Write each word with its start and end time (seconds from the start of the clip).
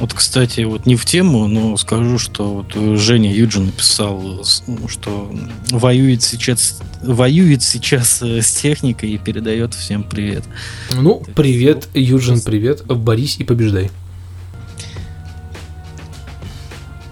Вот, 0.00 0.12
кстати, 0.12 0.62
вот 0.62 0.86
не 0.86 0.96
в 0.96 1.04
тему, 1.04 1.46
но 1.46 1.76
скажу, 1.76 2.18
что 2.18 2.54
вот 2.54 2.98
Женя 2.98 3.32
Юджин 3.32 3.66
написал, 3.66 4.44
что 4.88 5.32
воюет 5.70 6.22
сейчас, 6.22 6.80
воюет 7.00 7.62
сейчас 7.62 8.20
э, 8.20 8.42
с 8.42 8.52
техникой 8.52 9.10
и 9.10 9.18
передает 9.18 9.72
всем 9.72 10.02
привет. 10.02 10.44
Ну, 10.92 11.22
привет, 11.36 11.88
Юджин, 11.94 12.40
привет. 12.40 12.84
Борись 12.86 13.36
и 13.38 13.44
побеждай. 13.44 13.90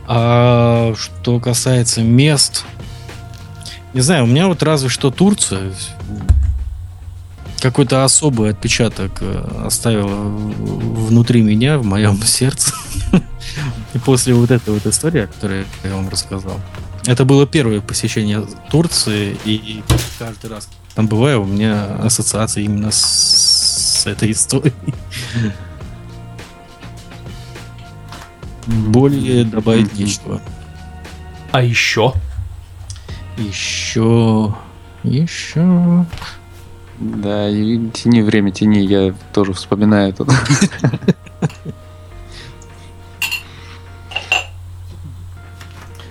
А 0.07 0.95
что 0.99 1.39
касается 1.39 2.03
мест, 2.03 2.65
не 3.95 4.01
знаю, 4.01 4.25
у 4.25 4.27
меня 4.27 4.49
вот 4.49 4.63
разве 4.63 4.89
что 4.89 5.11
Турция 5.13 5.73
какой-то 7.63 8.03
особый 8.03 8.51
отпечаток 8.51 9.13
э, 9.21 9.65
оставила 9.65 10.27
внутри 10.27 11.43
меня, 11.43 11.79
в 11.79 11.85
моем 11.85 12.21
сердце. 12.25 12.75
И 13.95 13.99
после 13.99 14.35
вот 14.35 14.51
этой 14.51 14.75
вот 14.75 14.85
истории, 14.85 15.23
о 15.23 15.27
которой 15.29 15.65
я 15.85 15.95
вам 15.95 16.09
рассказал. 16.09 16.61
Это 17.07 17.25
было 17.25 17.47
первое 17.47 17.81
посещение 17.81 18.45
Турции, 18.71 19.37
и 19.45 19.83
каждый 20.19 20.51
раз 20.51 20.69
там 20.95 21.07
бываю, 21.07 21.43
у 21.43 21.47
меня 21.47 21.97
ассоциация 21.97 22.65
именно 22.65 22.91
с, 22.91 24.03
с 24.03 24.07
этой 24.07 24.33
историей. 24.33 24.75
Более 28.67 29.45
добавить 29.45 29.93
нечего. 29.95 30.41
А 31.53 31.63
еще? 31.63 32.13
Еще... 33.37 34.55
Еще... 35.05 36.07
Да, 36.99 37.49
и 37.49 37.89
тяни 37.91 38.23
время, 38.23 38.53
тяни, 38.53 38.85
я 38.85 39.15
тоже 39.33 39.53
вспоминаю 39.53 40.13
тут. 40.13 40.29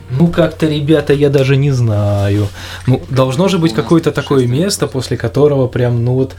Ну, 0.10 0.28
как-то, 0.28 0.68
ребята, 0.68 1.14
я 1.14 1.30
даже 1.30 1.56
не 1.56 1.72
знаю. 1.72 2.48
Ну, 2.86 3.02
должно 3.10 3.48
же 3.48 3.58
быть 3.58 3.74
какое-то 3.74 4.12
такое 4.12 4.46
место, 4.46 4.88
после 4.88 5.16
которого 5.18 5.68
прям, 5.68 6.04
ну 6.04 6.14
вот, 6.16 6.36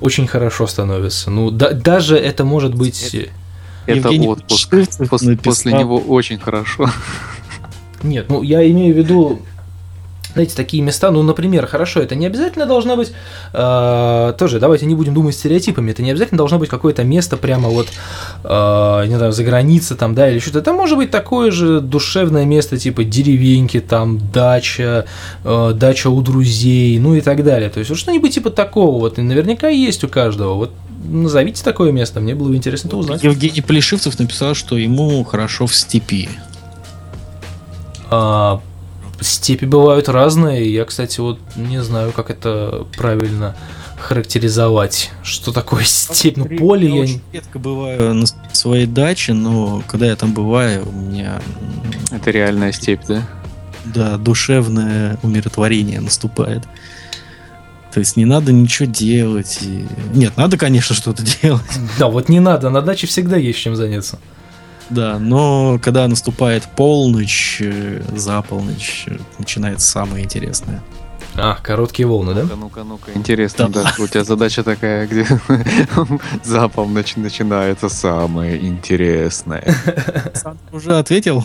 очень 0.00 0.26
хорошо 0.26 0.66
становится. 0.66 1.30
Ну, 1.30 1.50
да, 1.50 1.72
даже 1.72 2.16
это 2.16 2.44
может 2.44 2.74
быть... 2.74 3.16
Это 3.86 4.10
отпуск. 4.10 4.74
После, 5.10 5.36
после 5.36 5.72
него 5.72 5.96
очень 5.98 6.38
хорошо. 6.38 6.90
Нет, 8.02 8.26
ну 8.28 8.42
я 8.42 8.70
имею 8.70 8.94
в 8.94 8.98
виду 8.98 9.40
знаете, 10.32 10.54
такие 10.54 10.82
места, 10.82 11.10
ну, 11.10 11.22
например, 11.22 11.66
хорошо, 11.66 12.00
это 12.00 12.14
не 12.14 12.26
обязательно 12.26 12.66
должно 12.66 12.96
быть, 12.96 13.12
э, 13.52 14.34
тоже, 14.38 14.60
давайте 14.60 14.86
не 14.86 14.94
будем 14.94 15.14
думать 15.14 15.34
стереотипами, 15.34 15.90
это 15.90 16.02
не 16.02 16.10
обязательно 16.10 16.38
должно 16.38 16.58
быть 16.58 16.68
какое-то 16.68 17.04
место 17.04 17.36
прямо 17.36 17.68
вот, 17.68 17.88
э, 18.44 19.04
не 19.06 19.16
знаю, 19.16 19.32
за 19.32 19.44
границей 19.44 19.96
там, 19.96 20.14
да, 20.14 20.30
или 20.30 20.38
что-то, 20.38 20.60
это 20.60 20.72
может 20.72 20.96
быть 20.96 21.10
такое 21.10 21.50
же 21.50 21.80
душевное 21.80 22.44
место, 22.44 22.76
типа 22.76 23.04
деревеньки, 23.04 23.80
там, 23.80 24.20
дача, 24.32 25.06
э, 25.44 25.72
дача 25.74 26.08
у 26.08 26.20
друзей, 26.20 26.98
ну 26.98 27.14
и 27.14 27.20
так 27.20 27.42
далее, 27.42 27.70
то 27.70 27.78
есть 27.78 27.90
вот 27.90 27.98
что-нибудь 27.98 28.34
типа 28.34 28.50
такого 28.50 28.98
вот, 28.98 29.18
и 29.18 29.22
наверняка 29.22 29.68
есть 29.68 30.04
у 30.04 30.08
каждого, 30.08 30.54
вот 30.54 30.70
назовите 31.04 31.64
такое 31.64 31.90
место, 31.92 32.20
мне 32.20 32.34
было 32.34 32.48
бы 32.48 32.56
интересно 32.56 32.88
это 32.88 32.96
узнать. 32.96 33.24
Евгений 33.24 33.60
Полишивцев 33.60 34.18
написал, 34.18 34.54
что 34.54 34.76
ему 34.76 35.24
хорошо 35.24 35.66
в 35.66 35.74
степи. 35.74 36.28
А, 38.10 38.60
степи 39.20 39.64
бывают 39.64 40.08
разные. 40.08 40.72
Я, 40.72 40.84
кстати, 40.84 41.20
вот 41.20 41.38
не 41.56 41.82
знаю, 41.82 42.12
как 42.12 42.30
это 42.30 42.86
правильно 42.96 43.56
характеризовать. 43.98 45.10
Что 45.22 45.52
такое 45.52 45.84
степь? 45.84 46.36
Ну, 46.36 46.44
поле 46.46 46.88
я... 46.88 47.04
я 47.04 47.20
редко 47.32 47.58
бываю 47.58 48.14
на 48.14 48.26
своей 48.52 48.86
даче, 48.86 49.34
но 49.34 49.82
когда 49.86 50.06
я 50.06 50.16
там 50.16 50.32
бываю, 50.32 50.88
у 50.88 50.92
меня... 50.92 51.40
Это 52.10 52.30
реальная 52.30 52.72
степь, 52.72 53.02
да? 53.08 53.28
Да, 53.84 54.16
душевное 54.16 55.18
умиротворение 55.22 56.00
наступает. 56.00 56.62
То 57.92 58.00
есть 58.00 58.16
не 58.16 58.24
надо 58.24 58.52
ничего 58.52 58.86
делать. 58.88 59.58
И... 59.62 59.86
Нет, 60.14 60.36
надо, 60.36 60.56
конечно, 60.56 60.94
что-то 60.94 61.22
делать. 61.42 61.62
Да, 61.98 62.08
вот 62.08 62.28
не 62.28 62.40
надо, 62.40 62.70
на 62.70 62.82
даче 62.82 63.06
всегда 63.06 63.36
есть 63.36 63.58
чем 63.58 63.74
заняться. 63.74 64.18
Да, 64.90 65.18
но 65.18 65.78
когда 65.82 66.08
наступает 66.08 66.64
полночь, 66.76 67.58
э, 67.60 68.02
за 68.14 68.40
полночь, 68.42 69.04
э, 69.06 69.18
начинается 69.38 69.90
самое 69.90 70.24
интересное. 70.24 70.82
А, 71.34 71.56
короткие 71.62 72.06
волны, 72.08 72.34
да? 72.34 72.44
Ну-ка, 72.56 72.82
ну-ка, 72.84 73.12
интересно, 73.14 73.68
да. 73.68 73.84
да. 73.84 74.02
У 74.02 74.06
тебя 74.08 74.24
задача 74.24 74.64
такая, 74.64 75.06
где 75.06 75.26
за 76.44 76.68
полночь 76.68 77.16
начинается 77.16 77.88
самое 77.88 78.66
интересное. 78.66 79.74
Сам 80.34 80.58
уже 80.72 80.98
ответил. 80.98 81.44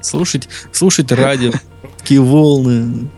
Слушать, 0.00 0.48
слушать 0.72 1.12
радио, 1.12 1.52
короткие 2.08 2.20
волны. 2.20 3.08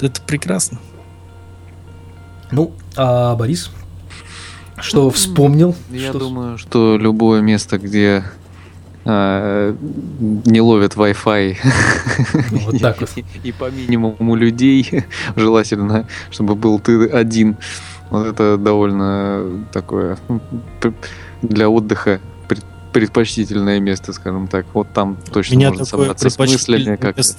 Это 0.00 0.20
прекрасно. 0.22 0.78
Ну, 2.50 2.72
а 2.96 3.34
Борис, 3.34 3.70
что 4.80 5.10
вспомнил? 5.10 5.74
Я 5.90 6.10
что... 6.10 6.18
думаю, 6.18 6.58
что 6.58 6.96
любое 6.96 7.40
место, 7.40 7.78
где 7.78 8.24
а, 9.04 9.74
не 10.44 10.60
ловят 10.60 10.94
Wi-Fi 10.94 11.56
ну, 12.50 12.58
вот 12.58 12.80
так 12.80 13.00
вот. 13.00 13.10
и, 13.16 13.24
и 13.48 13.52
по 13.52 13.70
минимуму 13.70 14.34
людей, 14.34 15.04
желательно, 15.36 16.06
чтобы 16.30 16.54
был 16.54 16.78
ты 16.78 17.06
один. 17.06 17.56
Вот 18.10 18.26
это 18.26 18.56
довольно 18.56 19.66
такое 19.72 20.18
ну, 20.28 20.40
для 21.42 21.68
отдыха 21.68 22.20
предпочтительное 22.92 23.80
место, 23.80 24.12
скажем 24.12 24.48
так. 24.48 24.66
Вот 24.74 24.92
там 24.92 25.18
точно 25.32 25.54
Меня 25.54 25.68
можно 25.68 25.84
собраться 25.84 26.30
с 26.30 26.38
мыслями. 26.38 26.96
Как... 26.96 27.16
Место. 27.16 27.38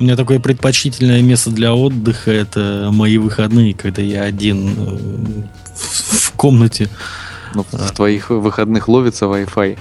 У 0.00 0.02
меня 0.02 0.16
такое 0.16 0.40
предпочтительное 0.40 1.22
место 1.22 1.50
для 1.50 1.74
отдыха 1.74 2.30
это 2.30 2.90
мои 2.92 3.18
выходные, 3.18 3.74
когда 3.74 4.02
я 4.02 4.22
один 4.22 4.74
э, 4.76 5.42
в 5.74 6.32
комнате. 6.32 6.88
Ну, 7.54 7.64
в 7.70 7.92
твоих 7.92 8.30
выходных 8.30 8.88
ловится 8.88 9.26
Wi-Fi. 9.26 9.78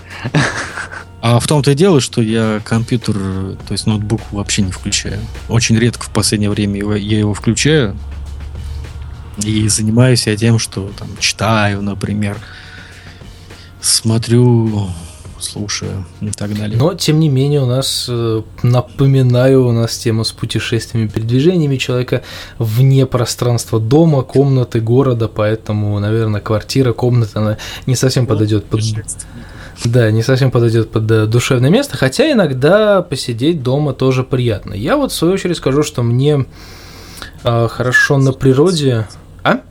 А 1.21 1.39
в 1.39 1.47
том-то 1.47 1.71
и 1.71 1.75
дело, 1.75 2.01
что 2.01 2.21
я 2.21 2.61
компьютер, 2.65 3.13
то 3.15 3.71
есть 3.71 3.87
ноутбук 3.87 4.19
вообще 4.31 4.61
не 4.61 4.71
включаю. 4.71 5.19
Очень 5.47 5.77
редко 5.77 6.03
в 6.03 6.09
последнее 6.09 6.49
время 6.49 6.81
я 6.97 7.19
его 7.19 7.33
включаю. 7.33 7.97
И 9.37 9.67
занимаюсь 9.69 10.27
я 10.27 10.35
тем, 10.35 10.59
что 10.59 10.91
там 10.97 11.07
читаю, 11.19 11.81
например, 11.81 12.37
смотрю 13.81 14.89
слушаю 15.43 16.05
и 16.21 16.29
так 16.29 16.55
далее. 16.57 16.77
Но, 16.77 16.93
тем 16.93 17.19
не 17.19 17.29
менее, 17.29 17.61
у 17.61 17.65
нас, 17.65 18.07
э, 18.09 18.41
напоминаю, 18.63 19.65
у 19.67 19.71
нас 19.71 19.97
тема 19.97 20.23
с 20.23 20.31
путешествиями, 20.31 21.07
передвижениями 21.07 21.77
человека 21.77 22.23
вне 22.59 23.05
пространства 23.05 23.79
дома, 23.79 24.23
комнаты, 24.23 24.79
города, 24.79 25.27
поэтому, 25.27 25.99
наверное, 25.99 26.41
квартира, 26.41 26.93
комната, 26.93 27.39
она 27.39 27.57
не 27.85 27.95
совсем 27.95 28.25
подойдет 28.25 28.65
под... 28.65 28.81
Да, 29.85 30.11
не 30.11 30.23
совсем 30.23 30.51
подойдет 30.51 30.91
под 30.91 31.09
э, 31.11 31.25
душевное 31.25 31.69
место, 31.69 31.97
хотя 31.97 32.31
иногда 32.31 33.01
посидеть 33.01 33.63
дома 33.63 33.93
тоже 33.93 34.23
приятно. 34.23 34.73
Я 34.73 34.97
вот 34.97 35.11
в 35.11 35.15
свою 35.15 35.33
очередь 35.33 35.57
скажу, 35.57 35.83
что 35.83 36.03
мне 36.03 36.45
э, 37.43 37.67
хорошо 37.67 38.17
на 38.17 38.31
природе. 38.31 39.07
А? 39.43 39.61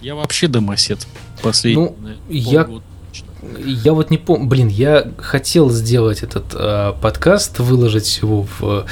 Я 0.00 0.14
вообще 0.14 0.46
домосед. 0.46 1.06
Последний. 1.42 1.82
Ну, 1.82 1.96
я 2.28 2.66
я 3.58 3.92
вот 3.92 4.10
не 4.10 4.18
помню, 4.18 4.46
блин, 4.46 4.68
я 4.68 5.06
хотел 5.18 5.70
сделать 5.70 6.22
этот 6.22 6.44
э, 6.54 6.92
подкаст, 7.00 7.58
выложить 7.58 8.18
его 8.22 8.46
в... 8.58 8.86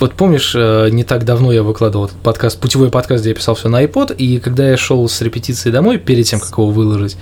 Вот 0.00 0.14
помнишь, 0.14 0.54
э, 0.54 0.88
не 0.90 1.04
так 1.04 1.24
давно 1.24 1.52
я 1.52 1.62
выкладывал 1.62 2.06
этот 2.06 2.18
подкаст, 2.18 2.60
путевой 2.60 2.90
подкаст, 2.90 3.22
где 3.22 3.30
я 3.30 3.36
писал 3.36 3.54
все 3.54 3.68
на 3.68 3.84
iPod, 3.84 4.14
и 4.14 4.38
когда 4.38 4.68
я 4.68 4.76
шел 4.76 5.08
с 5.08 5.20
репетиции 5.20 5.70
домой, 5.70 5.98
перед 5.98 6.26
тем, 6.26 6.40
как 6.40 6.52
его 6.52 6.70
выложить, 6.70 7.16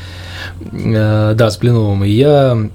э, 0.73 1.35
да, 1.37 1.51
с 1.51 1.59
Блиновым, 1.59 2.03
я 2.03 2.69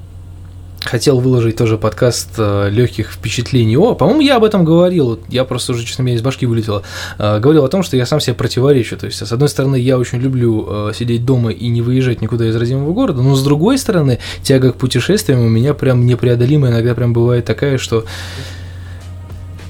хотел 0.83 1.19
выложить 1.19 1.56
тоже 1.56 1.78
подкаст 1.78 2.30
э, 2.38 2.69
легких 2.69 3.12
впечатлений. 3.12 3.78
О, 3.78 3.95
по-моему, 3.95 4.22
я 4.22 4.38
об 4.38 4.44
этом 4.44 4.66
говорил. 4.66 5.19
Я 5.30 5.45
просто 5.45 5.74
уже, 5.74 5.86
честно, 5.86 6.04
меня 6.04 6.16
из 6.16 6.22
башки 6.22 6.45
вылетело. 6.45 6.83
Э, 7.18 7.39
говорил 7.39 7.63
о 7.63 7.69
том, 7.69 7.83
что 7.83 7.98
я 7.98 8.06
сам 8.06 8.19
себе 8.19 8.33
противоречу. 8.33 8.98
То 8.98 9.06
есть, 9.06 9.25
с 9.25 9.31
одной 9.31 9.50
стороны, 9.50 9.75
я 9.75 9.98
очень 9.98 10.19
люблю 10.19 10.89
э, 10.89 10.92
сидеть 10.95 11.25
дома 11.25 11.51
и 11.51 11.68
не 11.69 11.81
выезжать 11.81 12.22
никуда 12.22 12.48
из 12.48 12.56
родимого 12.56 12.94
города, 12.94 13.22
но 13.22 13.36
с 13.36 13.44
другой 13.44 13.78
стороны, 13.78 14.19
тяга 14.44 14.72
к 14.72 14.78
путешествиям 14.78 15.39
у 15.42 15.50
меня 15.50 15.74
прям 15.74 16.06
непреодолимая 16.06 16.72
иногда 16.72 16.95
прям 16.95 17.13
бывает 17.13 17.45
такая, 17.45 17.77
что 17.77 18.06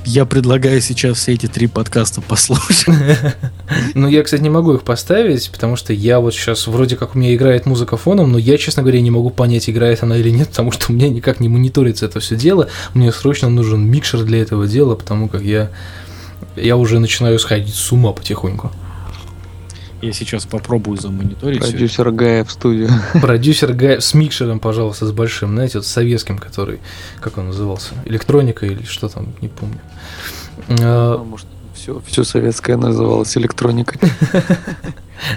я 0.06 0.26
предлагаю 0.26 0.82
сейчас 0.82 1.18
все 1.18 1.34
эти 1.34 1.48
три 1.48 1.68
подкаста 1.68 2.22
послушать. 2.22 2.86
Ну, 3.94 4.10
я, 4.10 4.24
кстати, 4.24 4.42
не 4.42 4.50
могу 4.50 4.74
их 4.74 4.84
поставить, 4.84 5.50
потому 5.50 5.76
что 5.76 5.94
я 5.94 6.20
вот 6.20 6.34
сейчас 6.34 6.68
вроде 6.68 6.98
как 6.98 7.16
у 7.16 7.20
меня 7.20 7.34
играет 7.34 7.66
музыка 7.66 7.96
фоном, 7.96 8.32
но 8.32 8.38
я, 8.38 8.58
честно 8.58 8.84
говоря, 8.84 9.00
не 9.00 9.12
могу 9.12 9.30
понять, 9.30 9.70
играет 9.70 10.04
она 10.04 10.18
или 10.18 10.30
нет, 10.30 10.50
потому 10.50 10.72
что 10.72 10.88
у 10.90 10.94
меня 10.94 11.10
никак 11.10 11.40
не 11.40 11.48
мониторится 11.48 12.06
это 12.06 12.20
все 12.20 12.36
дело. 12.36 12.68
Мне 12.94 13.12
срочно 13.12 13.50
нужен 13.50 13.82
микшер 13.82 14.24
для 14.24 14.42
этого 14.42 14.68
дела, 14.68 14.96
потому 14.96 15.30
как 15.30 15.42
я, 15.42 15.72
я 16.56 16.76
уже 16.76 17.00
начинаю 17.00 17.40
сходить 17.40 17.74
с 17.74 17.92
ума 17.92 18.12
потихоньку. 18.12 18.72
Я 20.02 20.14
сейчас 20.14 20.46
попробую 20.46 20.98
замониторить. 20.98 21.60
Продюсер 21.60 22.12
Гая 22.12 22.44
в 22.44 22.52
студию. 22.52 22.90
Продюсер 23.22 23.74
Гай 23.74 24.02
с 24.02 24.14
микшером, 24.14 24.60
пожалуйста, 24.60 25.06
с 25.06 25.12
большим, 25.12 25.52
знаете, 25.52 25.78
вот 25.78 25.86
советским, 25.86 26.38
который, 26.38 26.80
как 27.20 27.38
он 27.38 27.48
назывался, 27.48 27.94
электроника 28.06 28.66
или 28.66 28.84
что 28.84 29.10
там, 29.10 29.34
не 29.42 29.48
помню. 29.48 29.80
А, 30.70 31.16
Э, 31.16 31.24
Может, 31.24 31.48
все, 31.76 32.02
все 32.06 32.24
советское 32.24 32.78
называлось 32.78 33.36
электроникой. 33.38 34.00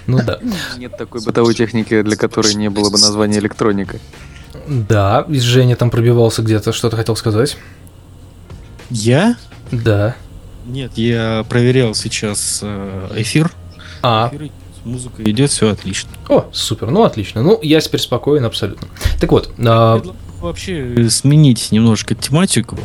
Ну 0.07 0.19
да. 0.25 0.39
Нет 0.79 0.97
такой 0.97 1.23
бытовой 1.23 1.53
техники, 1.55 2.01
для 2.01 2.17
которой 2.17 2.55
не 2.55 2.71
было 2.71 2.89
бы 2.89 2.99
названия 2.99 3.39
электроника. 3.39 3.99
Да, 4.67 5.27
и 5.29 5.39
Женя 5.39 5.77
там 5.77 5.91
пробивался 5.91 6.41
где-то, 6.41 6.73
что-то 6.73 6.97
хотел 6.97 7.17
сказать. 7.17 7.59
Я? 8.89 9.37
Да. 9.71 10.17
Нет, 10.65 10.93
я 10.97 11.45
проверял 11.51 11.95
сейчас 11.95 12.61
э, 12.63 13.09
эфир. 13.17 13.51
А, 14.07 14.31
музыка 14.85 15.23
идет, 15.23 15.51
все 15.51 15.71
отлично. 15.71 16.11
о, 16.29 16.45
супер, 16.53 16.91
ну 16.91 17.05
отлично. 17.05 17.43
Ну, 17.43 17.59
я 17.63 17.81
теперь 17.81 18.01
спокоен 18.01 18.45
абсолютно. 18.45 18.87
Так 19.19 19.33
вот, 19.33 19.51
а, 19.59 20.03
вообще 20.43 21.09
сменить 21.09 21.73
немножко 21.73 22.15
тематику. 22.15 22.79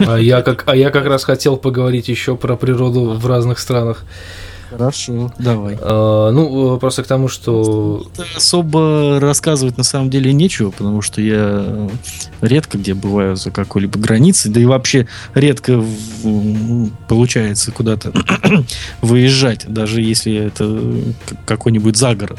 а 0.00 0.16
я 0.16 0.42
как, 0.42 0.64
а 0.66 0.74
я 0.74 0.90
как 0.90 1.06
раз 1.06 1.22
хотел 1.22 1.56
поговорить 1.56 2.08
еще 2.08 2.34
про 2.34 2.56
природу 2.56 3.12
в 3.12 3.24
разных 3.28 3.60
странах. 3.60 4.04
Хорошо, 4.70 5.32
давай. 5.38 5.76
А, 5.80 6.30
ну, 6.30 6.76
э, 6.76 6.80
просто 6.80 7.02
к 7.02 7.06
тому, 7.06 7.28
что 7.28 8.06
Особо 8.36 9.18
рассказывать 9.20 9.76
на 9.76 9.84
самом 9.84 10.10
деле 10.10 10.32
нечего, 10.32 10.70
потому 10.70 11.02
что 11.02 11.20
я 11.20 11.88
редко 12.40 12.78
где 12.78 12.94
бываю 12.94 13.36
за 13.36 13.50
какой-либо 13.50 13.98
границей, 13.98 14.50
да 14.50 14.60
и 14.60 14.64
вообще 14.64 15.06
редко 15.34 15.78
в- 15.78 16.90
получается 17.08 17.72
куда-то 17.72 18.12
выезжать, 19.02 19.66
даже 19.68 20.00
если 20.00 20.34
это 20.34 20.80
какой-нибудь 21.46 21.96
загород. 21.96 22.38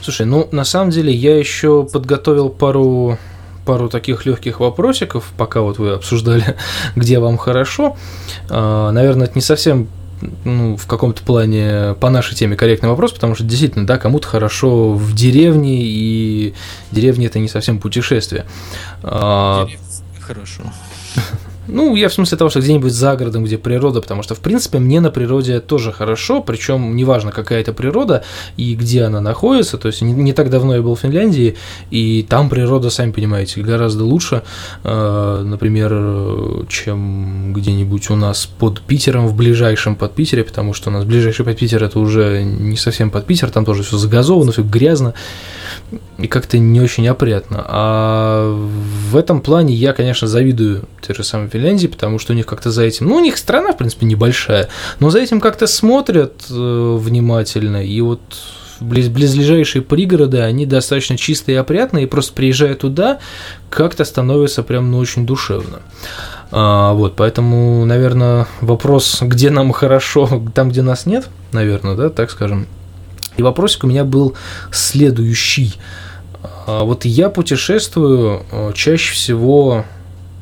Слушай, 0.00 0.26
ну 0.26 0.48
на 0.52 0.64
самом 0.64 0.90
деле 0.90 1.12
я 1.14 1.38
еще 1.38 1.84
подготовил 1.90 2.48
пару 2.50 3.18
пару 3.64 3.88
таких 3.88 4.26
легких 4.26 4.60
вопросиков, 4.60 5.32
пока 5.38 5.62
вот 5.62 5.78
вы 5.78 5.92
обсуждали, 5.92 6.56
где 6.96 7.18
вам 7.18 7.38
хорошо. 7.38 7.96
А, 8.50 8.90
Наверное, 8.90 9.26
это 9.26 9.36
не 9.36 9.40
совсем 9.42 9.88
ну, 10.44 10.76
в 10.76 10.86
каком-то 10.86 11.22
плане 11.22 11.94
по 12.00 12.10
нашей 12.10 12.34
теме 12.34 12.56
корректный 12.56 12.88
вопрос, 12.88 13.12
потому 13.12 13.34
что 13.34 13.44
действительно, 13.44 13.86
да, 13.86 13.98
кому-то 13.98 14.26
хорошо 14.26 14.92
в 14.92 15.14
деревне, 15.14 15.82
и 15.82 16.54
деревня 16.90 17.26
это 17.26 17.38
не 17.38 17.48
совсем 17.48 17.78
путешествие. 17.78 18.46
А, 19.02 19.66
Хорошо. 20.20 20.62
ну, 21.66 21.94
я 21.96 22.08
в 22.08 22.14
смысле 22.14 22.38
того, 22.38 22.50
что 22.50 22.60
где-нибудь 22.60 22.92
за 22.92 23.16
городом, 23.16 23.44
где 23.44 23.58
природа, 23.58 24.00
потому 24.00 24.22
что, 24.22 24.34
в 24.34 24.40
принципе, 24.40 24.78
мне 24.78 25.00
на 25.00 25.10
природе 25.10 25.60
тоже 25.60 25.92
хорошо, 25.92 26.42
причем 26.42 26.96
неважно, 26.96 27.32
какая 27.32 27.60
это 27.60 27.72
природа 27.72 28.24
и 28.56 28.74
где 28.74 29.04
она 29.04 29.20
находится, 29.20 29.78
то 29.78 29.88
есть 29.88 30.02
не, 30.02 30.12
не 30.12 30.32
так 30.32 30.50
давно 30.50 30.74
я 30.74 30.82
был 30.82 30.94
в 30.94 31.00
Финляндии, 31.00 31.56
и 31.90 32.24
там 32.28 32.48
природа, 32.48 32.90
сами 32.90 33.12
понимаете, 33.12 33.62
гораздо 33.62 34.04
лучше, 34.04 34.42
э, 34.82 35.42
например, 35.44 36.66
чем 36.68 37.52
где-нибудь 37.54 38.10
у 38.10 38.16
нас 38.16 38.46
под 38.46 38.80
Питером, 38.80 39.26
в 39.26 39.34
ближайшем 39.34 39.96
под 39.96 40.14
Питере, 40.14 40.44
потому 40.44 40.74
что 40.74 40.90
у 40.90 40.92
нас 40.92 41.04
ближайший 41.04 41.44
под 41.44 41.56
Питер 41.56 41.82
это 41.82 41.98
уже 41.98 42.42
не 42.42 42.76
совсем 42.76 43.10
под 43.10 43.26
Питер, 43.26 43.50
там 43.50 43.64
тоже 43.64 43.82
все 43.82 43.96
загазовано, 43.96 44.52
все 44.52 44.62
грязно, 44.62 45.14
и 46.18 46.26
как-то 46.26 46.58
не 46.58 46.80
очень 46.80 47.06
опрятно. 47.08 47.64
А 47.66 48.52
в 49.10 49.16
этом 49.16 49.40
плане 49.40 49.74
я, 49.74 49.92
конечно, 49.92 50.28
завидую 50.28 50.84
той 51.06 51.14
же 51.14 51.24
самой 51.24 51.48
Финляндии, 51.48 51.86
потому 51.86 52.18
что 52.18 52.32
у 52.32 52.36
них 52.36 52.46
как-то 52.46 52.70
за 52.70 52.82
этим, 52.84 53.06
ну, 53.06 53.16
у 53.16 53.20
них 53.20 53.36
страна, 53.36 53.72
в 53.72 53.78
принципе, 53.78 54.06
небольшая, 54.06 54.68
но 55.00 55.10
за 55.10 55.20
этим 55.20 55.40
как-то 55.40 55.66
смотрят 55.66 56.46
э, 56.50 56.96
внимательно, 57.00 57.84
и 57.84 58.00
вот 58.00 58.20
близ, 58.80 59.08
близлежащие 59.08 59.82
пригороды, 59.82 60.40
они 60.40 60.66
достаточно 60.66 61.16
чистые 61.16 61.56
и 61.56 61.58
опрятные, 61.58 62.04
и 62.04 62.08
просто 62.08 62.32
приезжая 62.34 62.74
туда, 62.74 63.18
как-то 63.70 64.04
становится 64.04 64.62
прям, 64.62 64.90
ну, 64.90 64.98
очень 64.98 65.26
душевно. 65.26 65.80
А, 66.50 66.92
вот, 66.92 67.16
поэтому, 67.16 67.84
наверное, 67.84 68.46
вопрос, 68.60 69.18
где 69.22 69.50
нам 69.50 69.72
хорошо, 69.72 70.42
там, 70.54 70.70
где 70.70 70.82
нас 70.82 71.06
нет, 71.06 71.28
наверное, 71.52 71.96
да, 71.96 72.10
так 72.10 72.30
скажем. 72.30 72.66
И 73.36 73.42
вопросик 73.42 73.84
у 73.84 73.86
меня 73.86 74.04
был 74.04 74.34
следующий. 74.70 75.74
А, 76.66 76.84
Вот 76.84 77.04
я 77.04 77.28
путешествую 77.30 78.42
э, 78.50 78.72
чаще 78.74 79.12
всего, 79.14 79.84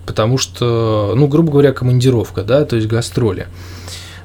потому 0.07 0.39
что, 0.39 1.15
ну, 1.17 1.27
грубо 1.27 1.53
говоря, 1.53 1.73
командировка, 1.73 2.43
да, 2.43 2.65
то 2.65 2.77
есть 2.77 2.89
гастроли. 2.89 3.47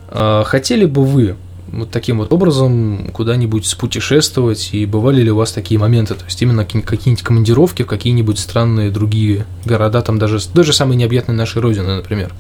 А, 0.10 0.44
Хотели 0.44 0.86
бы 0.86 1.04
вы 1.06 1.36
вот 1.72 1.92
таким 1.92 2.20
вот 2.20 2.32
образом 2.32 3.10
куда-нибудь 3.12 3.66
спутешествовать, 3.66 4.70
и 4.74 4.86
бывали 4.86 5.22
ли 5.22 5.32
у 5.32 5.36
вас 5.36 5.52
такие 5.52 5.78
моменты, 5.80 6.16
то 6.16 6.24
есть 6.24 6.42
именно 6.42 6.64
какие- 6.64 6.82
какие-нибудь 6.82 7.24
командировки 7.24 7.84
в 7.84 7.88
какие-нибудь 7.88 8.40
странные 8.40 8.90
другие 8.90 9.46
города, 9.66 10.02
там 10.02 10.18
даже, 10.18 10.40
даже 10.54 10.72
самые 10.72 10.98
необъятные 10.98 11.36
нашей 11.36 11.62
родины, 11.62 11.98
например. 11.98 12.34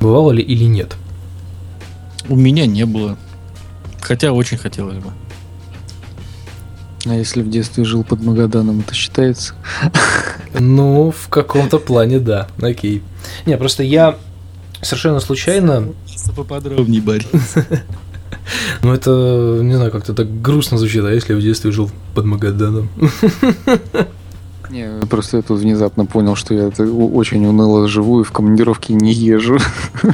Бывало 0.00 0.30
ли 0.30 0.42
или 0.42 0.64
нет? 0.64 0.94
У 2.28 2.36
меня 2.36 2.66
не 2.66 2.84
было. 2.84 3.16
Хотя 4.00 4.32
очень 4.32 4.58
хотелось 4.58 4.98
бы. 4.98 5.10
А 7.08 7.14
если 7.14 7.42
в 7.42 7.48
детстве 7.48 7.84
жил 7.84 8.02
под 8.04 8.22
Магаданом, 8.22 8.80
это 8.80 8.94
считается? 8.94 9.54
Ну, 10.58 11.12
в 11.12 11.28
каком-то 11.28 11.78
плане, 11.78 12.18
да. 12.18 12.48
Окей. 12.60 13.02
Не, 13.44 13.56
просто 13.56 13.82
я 13.82 14.16
совершенно 14.82 15.20
случайно 15.20 15.88
Поподробнее, 16.34 17.00
Борис. 17.00 17.26
Ну, 18.82 18.92
это, 18.92 19.58
не 19.62 19.74
знаю, 19.74 19.90
как-то 19.90 20.14
так 20.14 20.40
грустно 20.40 20.78
звучит, 20.78 21.04
а 21.04 21.10
если 21.10 21.32
я 21.32 21.38
в 21.38 21.42
детстве 21.42 21.72
жил 21.72 21.90
под 22.14 22.26
Магаданом? 22.26 22.88
Не, 24.70 25.00
просто 25.08 25.38
я 25.38 25.42
тут 25.42 25.60
внезапно 25.60 26.06
понял, 26.06 26.34
что 26.34 26.54
я 26.54 26.68
очень 26.68 27.46
уныло 27.46 27.88
живу 27.88 28.20
и 28.20 28.24
в 28.24 28.32
командировке 28.32 28.94
не 28.94 29.12
езжу. 29.12 29.58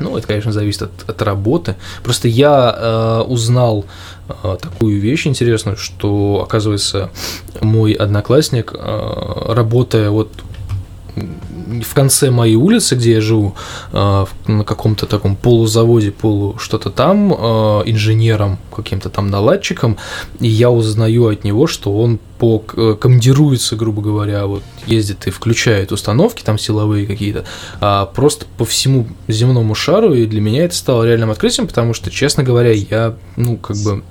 Ну, 0.00 0.16
это, 0.16 0.28
конечно, 0.28 0.52
зависит 0.52 0.82
от, 0.82 1.10
от 1.10 1.22
работы. 1.22 1.74
Просто 2.04 2.28
я 2.28 2.72
э, 2.72 3.22
узнал 3.26 3.84
э, 4.28 4.56
такую 4.60 5.00
вещь 5.00 5.26
интересную, 5.26 5.76
что, 5.76 6.40
оказывается, 6.46 7.10
мой 7.60 7.94
одноклассник, 7.94 8.72
э, 8.74 9.52
работая 9.52 10.10
вот 10.10 10.30
в 11.82 11.94
конце 11.94 12.30
моей 12.30 12.56
улицы, 12.56 12.94
где 12.96 13.12
я 13.12 13.20
живу, 13.20 13.54
э, 13.92 14.26
на 14.46 14.64
каком-то 14.64 15.06
таком 15.06 15.36
полузаводе, 15.36 16.10
полу 16.10 16.56
что-то 16.58 16.90
там, 16.90 17.32
э, 17.32 17.36
инженером, 17.86 18.58
каким-то 18.74 19.10
там 19.10 19.28
наладчиком, 19.28 19.96
и 20.40 20.48
я 20.48 20.70
узнаю 20.70 21.28
от 21.28 21.44
него, 21.44 21.66
что 21.66 21.96
он 21.98 22.18
по 22.38 22.62
э, 22.74 22.96
командируется, 23.00 23.76
грубо 23.76 24.02
говоря, 24.02 24.46
вот 24.46 24.62
ездит 24.86 25.26
и 25.26 25.30
включает 25.30 25.92
установки 25.92 26.42
там 26.42 26.58
силовые 26.58 27.06
какие-то, 27.06 27.44
а 27.80 28.06
просто 28.06 28.46
по 28.56 28.64
всему 28.64 29.06
земному 29.26 29.74
шару, 29.74 30.14
и 30.14 30.26
для 30.26 30.40
меня 30.40 30.64
это 30.64 30.74
стало 30.74 31.04
реальным 31.04 31.30
открытием, 31.30 31.66
потому 31.66 31.94
что, 31.94 32.10
честно 32.10 32.42
говоря, 32.42 32.72
я, 32.72 33.16
ну, 33.36 33.56
как 33.56 33.76
бы 33.78 34.02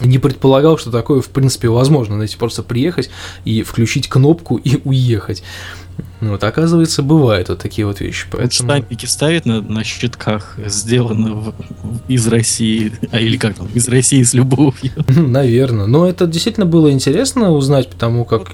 не 0.00 0.18
предполагал, 0.18 0.78
что 0.78 0.90
такое, 0.90 1.20
в 1.20 1.28
принципе, 1.28 1.68
возможно, 1.68 2.14
знаете, 2.16 2.36
просто 2.36 2.62
приехать 2.62 3.10
и 3.44 3.62
включить 3.62 4.08
кнопку 4.08 4.56
и 4.56 4.80
уехать. 4.84 5.42
Ну, 6.20 6.30
вот, 6.30 6.44
оказывается, 6.44 7.02
бывают 7.02 7.48
вот 7.50 7.58
такие 7.58 7.86
вот 7.86 8.00
вещи. 8.00 8.26
Поэтому... 8.30 8.50
штампики 8.50 9.06
ставят 9.06 9.44
на, 9.46 9.60
на 9.60 9.84
щитках, 9.84 10.58
сделано 10.66 11.34
в- 11.34 11.54
из 12.08 12.26
России, 12.26 12.92
а 13.10 13.20
или 13.20 13.36
как 13.36 13.56
там, 13.56 13.68
из 13.74 13.88
России 13.88 14.22
с 14.22 14.32
любовью. 14.32 14.92
Наверное. 15.08 15.86
Но 15.86 16.06
это 16.08 16.26
действительно 16.26 16.66
было 16.66 16.90
интересно 16.90 17.50
узнать, 17.50 17.90
потому 17.90 18.24
как... 18.24 18.52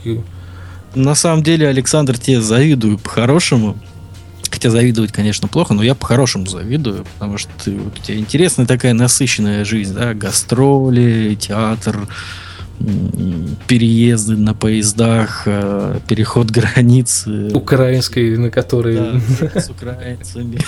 На 0.94 1.14
самом 1.14 1.44
деле, 1.44 1.68
Александр, 1.68 2.18
тебе 2.18 2.40
завидую 2.40 2.98
по-хорошему. 2.98 3.76
Хотя 4.50 4.70
завидовать, 4.70 5.12
конечно, 5.12 5.46
плохо, 5.46 5.72
но 5.74 5.82
я 5.82 5.94
по-хорошему 5.94 6.46
завидую, 6.46 7.06
потому 7.14 7.38
что 7.38 7.50
ты, 7.64 7.70
у 7.70 7.90
тебя 8.02 8.18
интересная 8.18 8.66
такая 8.66 8.94
насыщенная 8.94 9.64
жизнь, 9.64 9.94
да, 9.94 10.12
гастроли, 10.12 11.36
театр, 11.40 12.08
переезды 13.66 14.36
на 14.36 14.54
поездах, 14.54 15.42
э, 15.46 15.98
переход 16.08 16.50
границы. 16.50 17.50
Украинской, 17.54 18.36
на 18.36 18.50
которой... 18.50 18.96
Да, 18.96 19.60
с 19.60 19.70
украинцами. 19.70 20.58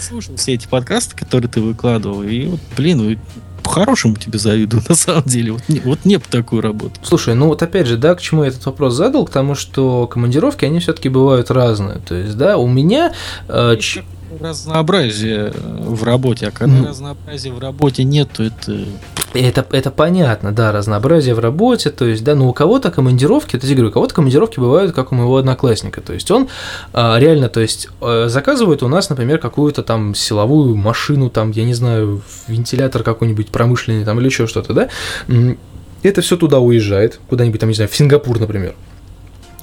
Слушал 0.00 0.36
все 0.36 0.54
эти 0.54 0.66
подкасты, 0.66 1.16
которые 1.16 1.50
ты 1.50 1.60
выкладывал, 1.60 2.22
и 2.22 2.46
вот, 2.46 2.60
блин, 2.76 2.98
ну, 2.98 3.16
по-хорошему 3.62 4.16
тебе 4.16 4.38
завидую, 4.38 4.82
на 4.88 4.94
самом 4.94 5.24
деле. 5.24 5.52
Вот, 5.52 5.62
не, 5.68 5.80
вот 5.80 6.04
не 6.04 6.18
по 6.18 6.28
такую 6.28 6.62
работу. 6.62 6.94
Слушай, 7.02 7.34
ну 7.34 7.48
вот 7.48 7.62
опять 7.62 7.86
же, 7.86 7.96
да, 7.96 8.14
к 8.14 8.20
чему 8.20 8.42
я 8.44 8.48
этот 8.48 8.64
вопрос 8.66 8.94
задал? 8.94 9.24
К 9.26 9.30
тому, 9.30 9.54
что 9.54 10.06
командировки, 10.06 10.64
они 10.64 10.80
все-таки 10.80 11.08
бывают 11.08 11.50
разные. 11.50 11.98
То 11.98 12.14
есть, 12.14 12.36
да, 12.36 12.56
у 12.56 12.66
меня... 12.66 13.12
э, 13.48 13.76
ч- 13.78 14.04
Разнообразие 14.40 15.52
э, 15.54 15.82
в 15.82 16.04
работе, 16.04 16.48
а 16.48 16.50
когда 16.50 16.76
Ну. 16.76 16.88
разнообразия 16.88 17.52
в 17.52 17.58
работе 17.58 18.04
нет, 18.04 18.28
то 18.36 18.42
это 18.44 18.84
Это, 19.34 19.66
это 19.72 19.90
понятно, 19.90 20.52
да, 20.52 20.72
разнообразие 20.72 21.34
в 21.34 21.38
работе, 21.38 21.90
то 21.90 22.06
есть, 22.06 22.24
да, 22.24 22.34
но 22.34 22.48
у 22.48 22.54
кого-то 22.54 22.90
командировки, 22.90 23.58
то 23.58 23.66
есть, 23.66 23.74
говорю, 23.74 23.90
у 23.90 23.92
кого-то 23.92 24.14
командировки 24.14 24.58
бывают, 24.58 24.94
как 24.94 25.12
у 25.12 25.14
моего 25.14 25.36
одноклассника, 25.36 26.00
то 26.00 26.14
есть, 26.14 26.30
он 26.30 26.48
а, 26.94 27.18
реально, 27.18 27.50
то 27.50 27.60
есть, 27.60 27.90
а, 28.00 28.28
заказывает 28.28 28.82
у 28.82 28.88
нас, 28.88 29.10
например, 29.10 29.38
какую-то 29.38 29.82
там 29.82 30.14
силовую 30.14 30.76
машину, 30.76 31.28
там, 31.28 31.50
я 31.50 31.64
не 31.64 31.74
знаю, 31.74 32.22
вентилятор 32.46 33.02
какой-нибудь 33.02 33.48
промышленный, 33.48 34.02
там, 34.04 34.18
или 34.18 34.26
еще 34.26 34.46
что-то, 34.46 34.72
да, 34.72 34.88
это 36.02 36.22
все 36.22 36.36
туда 36.38 36.58
уезжает, 36.60 37.20
куда-нибудь 37.28 37.60
там, 37.60 37.68
не 37.68 37.74
знаю, 37.74 37.90
в 37.90 37.96
Сингапур, 37.96 38.40
например, 38.40 38.74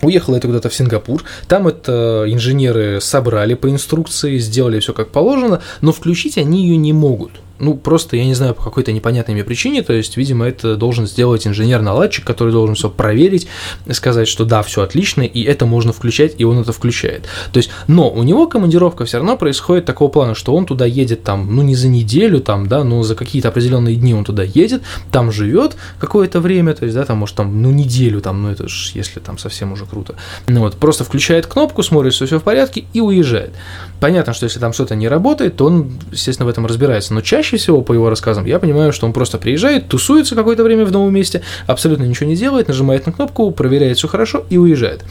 Уехало 0.05 0.35
это 0.35 0.47
куда-то 0.47 0.69
в 0.69 0.73
Сингапур, 0.75 1.23
там 1.47 1.67
это 1.67 2.25
инженеры 2.27 2.99
собрали 3.01 3.55
по 3.55 3.69
инструкции, 3.69 4.37
сделали 4.37 4.79
все 4.79 4.93
как 4.93 5.09
положено, 5.09 5.61
но 5.81 5.91
включить 5.91 6.37
они 6.37 6.61
ее 6.63 6.77
не 6.77 6.93
могут 6.93 7.31
ну, 7.59 7.75
просто, 7.75 8.17
я 8.17 8.25
не 8.25 8.33
знаю, 8.33 8.53
по 8.53 8.63
какой-то 8.63 8.91
непонятной 8.91 9.33
мне 9.33 9.43
причине, 9.43 9.81
то 9.81 9.93
есть, 9.93 10.17
видимо, 10.17 10.45
это 10.45 10.75
должен 10.75 11.07
сделать 11.07 11.47
инженер-наладчик, 11.47 12.25
который 12.25 12.51
должен 12.51 12.75
все 12.75 12.89
проверить, 12.89 13.47
сказать, 13.91 14.27
что 14.27 14.45
да, 14.45 14.61
все 14.61 14.81
отлично, 14.81 15.21
и 15.21 15.41
это 15.43 15.65
можно 15.65 15.93
включать, 15.93 16.35
и 16.37 16.43
он 16.43 16.59
это 16.59 16.73
включает. 16.73 17.25
То 17.53 17.57
есть, 17.57 17.69
но 17.87 18.09
у 18.09 18.23
него 18.23 18.47
командировка 18.47 19.05
все 19.05 19.17
равно 19.17 19.37
происходит 19.37 19.85
такого 19.85 20.09
плана, 20.09 20.35
что 20.35 20.53
он 20.55 20.65
туда 20.65 20.85
едет 20.85 21.23
там, 21.23 21.55
ну, 21.55 21.61
не 21.61 21.75
за 21.75 21.87
неделю 21.87 22.41
там, 22.41 22.67
да, 22.67 22.83
но 22.83 23.03
за 23.03 23.15
какие-то 23.15 23.49
определенные 23.49 23.95
дни 23.95 24.13
он 24.13 24.25
туда 24.25 24.43
едет, 24.43 24.81
там 25.11 25.31
живет 25.31 25.75
какое-то 25.99 26.41
время, 26.41 26.73
то 26.73 26.83
есть, 26.85 26.95
да, 26.95 27.05
там, 27.05 27.17
может, 27.17 27.35
там, 27.35 27.61
ну, 27.61 27.71
неделю 27.71 28.21
там, 28.21 28.43
ну, 28.43 28.51
это 28.51 28.67
ж, 28.67 28.91
если 28.93 29.19
там 29.19 29.37
совсем 29.37 29.71
уже 29.71 29.85
круто. 29.85 30.15
Ну, 30.47 30.61
вот, 30.61 30.75
просто 30.75 31.03
включает 31.03 31.47
кнопку, 31.47 31.83
смотрит, 31.83 32.13
что 32.13 32.25
все 32.25 32.39
в 32.39 32.43
порядке, 32.43 32.85
и 32.91 32.99
уезжает. 32.99 33.53
Понятно, 33.99 34.33
что 34.33 34.43
если 34.43 34.59
там 34.59 34.73
что-то 34.73 34.95
не 34.95 35.07
работает, 35.07 35.55
то 35.55 35.65
он, 35.65 35.93
естественно, 36.11 36.45
в 36.45 36.49
этом 36.49 36.65
разбирается, 36.65 37.13
но 37.13 37.21
чаще 37.21 37.44
чаще 37.45 37.57
всего, 37.57 37.81
по 37.81 37.93
его 37.93 38.09
рассказам, 38.09 38.45
я 38.45 38.57
понимаю, 38.59 38.91
что 38.91 39.05
он 39.05 39.13
просто 39.13 39.37
приезжает, 39.37 39.87
тусуется 39.87 40.35
какое-то 40.35 40.63
время 40.63 40.83
в 40.83 40.91
новом 40.91 41.13
месте, 41.13 41.41
абсолютно 41.67 42.03
ничего 42.03 42.27
не 42.27 42.35
делает, 42.35 42.67
нажимает 42.67 43.05
на 43.05 43.11
кнопку, 43.11 43.51
проверяет 43.51 43.97
все 43.97 44.07
хорошо 44.07 44.45
и 44.49 44.57
уезжает. 44.57 45.05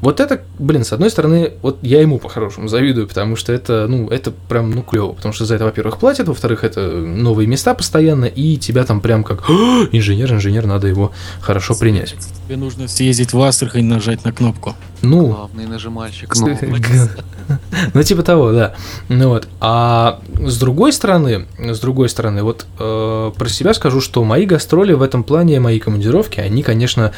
Вот 0.00 0.20
это, 0.20 0.42
блин, 0.58 0.84
с 0.84 0.92
одной 0.92 1.10
стороны, 1.10 1.54
вот 1.62 1.78
я 1.82 2.00
ему 2.00 2.18
по-хорошему 2.18 2.68
завидую, 2.68 3.08
потому 3.08 3.34
что 3.36 3.52
это, 3.52 3.86
ну, 3.88 4.08
это 4.08 4.30
прям, 4.30 4.70
ну, 4.70 4.82
клево, 4.82 5.12
потому 5.12 5.32
что 5.32 5.44
за 5.46 5.54
это, 5.54 5.64
во-первых, 5.64 5.98
платят, 5.98 6.28
во-вторых, 6.28 6.64
это 6.64 6.90
новые 6.90 7.46
места 7.46 7.74
постоянно, 7.74 8.26
и 8.26 8.56
тебя 8.56 8.84
там 8.84 9.00
прям 9.00 9.24
как 9.24 9.48
инженер, 9.48 10.32
инженер, 10.32 10.66
надо 10.66 10.86
его 10.86 11.12
хорошо 11.40 11.74
принять. 11.74 12.14
Тебе 12.46 12.56
нужно 12.56 12.88
съездить 12.88 13.32
в 13.32 13.40
Астрахань 13.40 13.80
и 13.80 13.84
нажать 13.84 14.24
на 14.24 14.32
кнопку. 14.32 14.74
Ну, 15.02 15.26
Главный 15.28 15.66
нажимальщик. 15.66 16.34
ну, 17.94 18.02
типа 18.02 18.22
того, 18.22 18.52
да. 18.52 18.74
Ну 19.08 19.28
вот. 19.28 19.48
А 19.60 20.20
с 20.38 20.58
другой 20.58 20.92
стороны, 20.92 21.46
с 21.58 21.78
другой 21.80 22.08
стороны, 22.08 22.42
вот 22.42 22.66
э, 22.78 23.32
про 23.36 23.48
себя 23.48 23.74
скажу, 23.74 24.00
что 24.00 24.24
мои 24.24 24.46
гастроли 24.46 24.92
в 24.94 25.02
этом 25.02 25.22
плане, 25.22 25.60
мои 25.60 25.78
командировки, 25.78 26.40
они, 26.40 26.62
конечно, 26.62 27.06
а, 27.06 27.12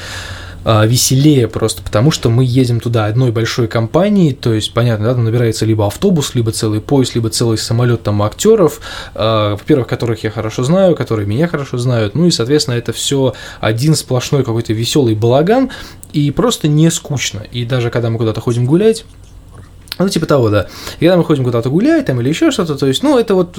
веселее 0.65 1.49
просто, 1.49 1.83
потому 1.83 2.11
что 2.11 2.31
мы 2.31 2.45
едем 2.45 2.81
туда 2.81 3.07
одной 3.07 3.33
большой 3.33 3.69
компанией, 3.69 4.33
то 4.33 4.53
есть, 4.53 4.75
понятно, 4.75 5.07
да, 5.07 5.15
там 5.15 5.25
набирается 5.25 5.65
либо 5.65 5.87
автобус, 5.87 6.35
либо 6.35 6.53
целый 6.53 6.81
поезд, 6.81 7.15
либо 7.15 7.31
целый 7.31 7.59
самолет 7.59 8.03
там 8.03 8.23
актеров, 8.23 8.81
э, 9.15 9.51
во-первых, 9.53 9.87
которых 9.87 10.25
я 10.25 10.31
хорошо 10.31 10.65
знаю, 10.65 10.95
которые 10.95 11.27
меня 11.27 11.49
хорошо 11.49 11.79
знают, 11.79 12.15
ну 12.15 12.27
и, 12.27 12.31
соответственно, 12.31 12.75
это 12.75 12.93
все 12.93 13.35
один 13.61 13.95
сплошной 13.95 14.45
какой-то 14.45 14.73
веселый 14.73 15.15
балаган, 15.15 15.71
и 16.13 16.31
просто 16.31 16.69
не 16.69 16.91
скучно. 16.91 17.43
И 17.53 17.65
даже 17.65 17.91
когда 17.91 18.11
мы 18.11 18.19
куда-то 18.19 18.41
ходим 18.41 18.67
гулять, 18.67 19.05
ну, 19.99 20.09
типа 20.09 20.27
того, 20.27 20.49
да. 20.49 20.69
И 21.01 21.05
когда 21.05 21.17
мы 21.17 21.25
ходим 21.25 21.45
куда-то 21.45 21.71
гулять 21.71 22.07
там 22.07 22.21
или 22.21 22.29
еще 22.29 22.51
что-то, 22.51 22.77
то 22.77 22.87
есть, 22.87 23.03
ну, 23.03 23.19
это 23.19 23.35
вот 23.35 23.59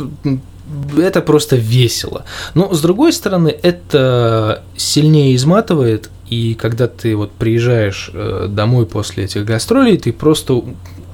это 0.98 1.22
просто 1.22 1.56
весело. 1.56 2.24
Но 2.54 2.74
с 2.74 2.82
другой 2.82 3.12
стороны, 3.14 3.50
это 3.62 4.64
сильнее 4.78 5.36
изматывает, 5.36 6.10
и 6.30 6.54
когда 6.54 6.88
ты 6.88 7.16
вот 7.16 7.32
приезжаешь 7.32 8.12
э, 8.14 8.48
домой 8.50 8.86
после 8.86 9.26
этих 9.26 9.46
гастролей, 9.46 9.98
ты 9.98 10.14
просто 10.14 10.62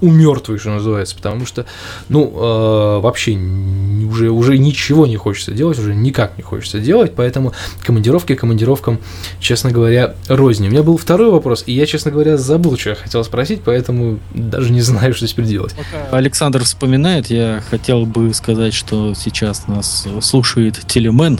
умертвый, 0.01 0.59
что 0.59 0.71
называется, 0.71 1.15
потому 1.15 1.45
что, 1.45 1.65
ну, 2.09 2.27
э, 2.27 2.99
вообще 2.99 3.31
уже, 3.33 4.29
уже 4.29 4.57
ничего 4.57 5.07
не 5.07 5.15
хочется 5.15 5.51
делать, 5.51 5.79
уже 5.79 5.95
никак 5.95 6.37
не 6.37 6.43
хочется 6.43 6.79
делать, 6.79 7.13
поэтому 7.15 7.53
командировки 7.81 8.35
командировкам, 8.35 8.99
честно 9.39 9.71
говоря, 9.71 10.15
розни. 10.27 10.67
У 10.67 10.71
меня 10.71 10.83
был 10.83 10.97
второй 10.97 11.31
вопрос, 11.31 11.63
и 11.65 11.71
я, 11.71 11.85
честно 11.85 12.11
говоря, 12.11 12.37
забыл, 12.37 12.77
что 12.77 12.89
я 12.89 12.95
хотел 12.95 13.23
спросить, 13.23 13.61
поэтому 13.63 14.19
даже 14.33 14.71
не 14.71 14.81
знаю, 14.81 15.13
что 15.13 15.27
теперь 15.27 15.45
делать. 15.45 15.73
Пока 15.75 16.17
Александр 16.17 16.63
вспоминает, 16.63 17.27
я 17.29 17.63
хотел 17.69 18.05
бы 18.05 18.33
сказать, 18.33 18.73
что 18.73 19.13
сейчас 19.13 19.67
нас 19.67 20.07
слушает 20.21 20.79
Телемен. 20.87 21.39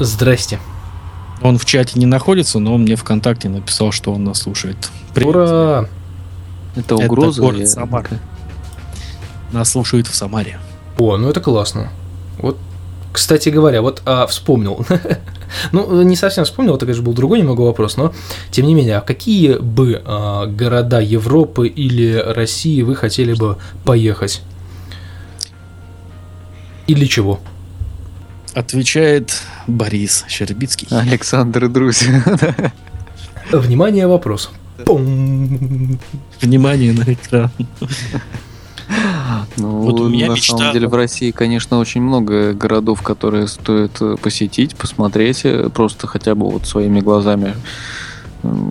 Здрасте. 0.00 0.60
Он 1.42 1.58
в 1.58 1.64
чате 1.64 1.98
не 1.98 2.06
находится, 2.06 2.58
но 2.58 2.74
он 2.74 2.82
мне 2.82 2.96
ВКонтакте 2.96 3.48
написал, 3.48 3.92
что 3.92 4.12
он 4.12 4.24
нас 4.24 4.42
слушает. 4.42 4.76
Привет. 5.14 5.28
Ура! 5.28 5.88
Это 6.74 6.96
угроза? 6.96 7.42
Это 7.42 7.52
город 7.52 7.68
Самар. 7.68 8.08
Нас 9.52 9.70
слушают 9.70 10.06
в 10.06 10.14
Самаре. 10.14 10.58
О, 10.98 11.16
ну 11.16 11.28
это 11.28 11.40
классно. 11.40 11.90
Вот, 12.38 12.58
кстати 13.12 13.48
говоря, 13.48 13.82
вот 13.82 14.02
а, 14.04 14.26
вспомнил. 14.26 14.84
ну, 15.72 16.02
не 16.02 16.16
совсем 16.16 16.44
вспомнил, 16.44 16.76
это, 16.76 16.86
конечно, 16.86 17.04
был 17.04 17.14
другой 17.14 17.38
немного 17.38 17.62
вопрос, 17.62 17.96
но 17.96 18.12
тем 18.50 18.66
не 18.66 18.74
менее, 18.74 18.98
а 18.98 19.00
какие 19.00 19.54
бы 19.54 20.02
а, 20.04 20.46
города 20.46 21.00
Европы 21.00 21.68
или 21.68 22.14
России 22.14 22.82
вы 22.82 22.94
хотели 22.94 23.34
бы 23.34 23.56
поехать? 23.84 24.42
Или 26.86 27.06
чего? 27.06 27.40
Отвечает 28.58 29.40
Борис 29.68 30.24
Щербицкий. 30.26 30.88
Александр 30.90 31.66
и 31.66 31.68
друзья. 31.68 32.24
Внимание, 33.52 34.08
вопрос. 34.08 34.50
Внимание 34.84 36.92
на 36.92 37.04
экран. 37.04 37.52
Ну, 39.58 39.82
вот 39.82 40.00
у 40.00 40.08
меня 40.08 40.26
на 40.26 40.32
мечта... 40.32 40.58
самом 40.58 40.72
деле 40.72 40.88
в 40.88 40.94
России, 40.94 41.30
конечно, 41.30 41.78
очень 41.78 42.00
много 42.00 42.52
городов, 42.52 43.02
которые 43.02 43.46
стоит 43.46 43.92
э, 44.00 44.16
посетить, 44.20 44.74
посмотреть, 44.74 45.42
э, 45.44 45.68
просто 45.68 46.08
хотя 46.08 46.34
бы 46.34 46.50
вот 46.50 46.66
своими 46.66 46.98
глазами. 46.98 47.54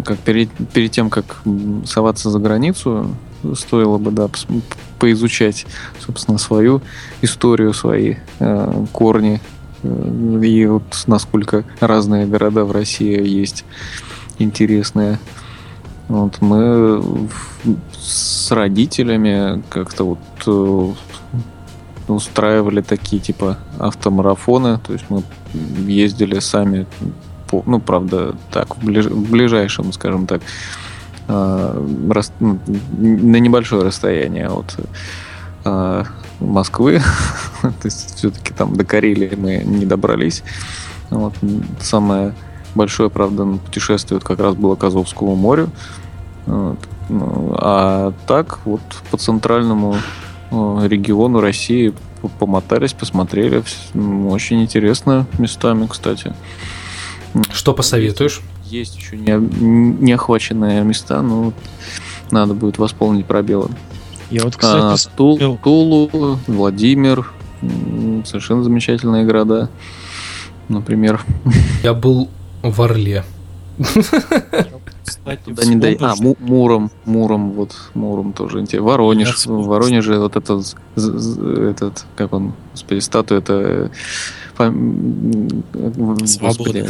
Как 0.04 0.18
перед, 0.20 0.50
перед 0.74 0.92
тем, 0.92 1.10
как 1.10 1.44
соваться 1.86 2.30
за 2.30 2.40
границу, 2.40 3.16
стоило 3.56 3.98
бы, 3.98 4.12
да, 4.12 4.30
поизучать, 5.00 5.66
собственно, 6.06 6.38
свою 6.38 6.82
историю, 7.22 7.74
свои 7.74 8.16
э, 8.40 8.86
корни, 8.92 9.40
и 10.44 10.66
вот 10.66 11.04
насколько 11.08 11.64
разные 11.80 12.26
города 12.26 12.66
в 12.66 12.72
России 12.72 13.26
есть 13.28 13.66
интересные. 14.40 15.20
Вот 16.08 16.42
мы 16.42 17.04
с 18.00 18.52
родителями 18.52 19.62
как-то 19.70 20.06
вот 20.06 20.20
э, 20.48 20.94
устраивали 22.08 22.82
такие 22.82 23.22
типа 23.22 23.58
автомарафоны, 23.78 24.80
то 24.80 24.94
есть 24.94 25.06
мы 25.10 25.24
ездили 25.86 26.40
сами, 26.40 26.86
по, 27.50 27.64
ну 27.66 27.80
правда 27.80 28.36
так 28.52 28.78
в, 28.78 28.86
ближ, 28.86 29.08
в 29.08 29.32
ближайшем, 29.32 29.92
скажем 29.92 30.28
так, 30.28 30.42
э, 31.28 31.86
рас, 32.10 32.32
ну, 32.40 32.60
на 32.98 33.38
небольшое 33.38 33.84
расстояние 33.84 34.48
от 34.48 34.76
э, 35.66 36.04
Москвы, 36.40 37.02
то 37.62 37.86
есть 37.86 38.16
все-таки 38.18 38.54
там 38.54 38.76
до 38.76 38.86
Карелии 38.86 39.36
мы 39.36 39.58
не 39.58 39.86
добрались. 39.86 40.44
Вот 41.10 41.34
самое 41.80 42.34
большое, 42.76 43.10
правда, 43.10 43.46
путешествие 43.46 44.20
как 44.20 44.40
раз 44.40 44.56
было 44.56 44.76
к 44.76 44.84
Азовскому 44.84 45.36
морю. 45.36 45.70
Вот. 46.46 46.80
Ну, 47.10 47.56
а 47.58 48.14
так, 48.28 48.60
вот 48.66 48.82
по 49.12 49.18
центральному 49.18 49.96
э, 50.52 50.88
региону 50.88 51.40
России 51.40 51.94
помотались, 52.40 52.94
посмотрели. 52.94 53.64
Очень 54.30 54.64
интересно 54.64 55.26
местами, 55.38 55.88
кстати. 55.88 56.34
Что 57.52 57.74
посоветуешь? 57.74 58.42
Есть 58.66 58.98
еще 58.98 59.18
не, 59.18 59.32
не 59.32 60.14
охваченные 60.14 60.84
места, 60.84 61.22
но 61.22 61.54
надо 62.32 62.54
будет 62.54 62.78
восполнить 62.78 63.26
пробелы. 63.26 63.70
Я 64.30 64.44
вот, 64.44 64.56
кстати, 64.56 65.08
а, 65.08 65.16
Тул, 65.16 65.58
Тулу, 65.64 66.40
Владимир, 66.48 67.32
совершенно 68.26 68.64
замечательные 68.64 69.26
города, 69.26 69.70
например. 70.68 71.22
Я 71.84 71.94
был 71.94 72.30
в 72.62 72.82
Орле. 72.82 73.24
Кстати, 75.06 75.42
Туда 75.46 75.66
не 75.66 75.76
дай... 75.78 75.98
А, 76.02 76.16
Му 76.20 76.36
Муром, 76.40 76.92
Муром, 77.06 77.52
вот, 77.52 77.74
Муром 77.94 78.34
тоже 78.34 78.60
интересно. 78.60 78.90
Воронеж, 78.90 79.46
в 79.46 79.66
Воронеже 79.66 80.20
вот 80.20 80.36
этот, 80.36 80.76
этот, 80.98 82.06
как 82.18 82.34
он, 82.34 82.54
господи, 82.74 83.00
статуя, 83.00 83.40
это... 83.40 83.92
Господи. 86.42 86.88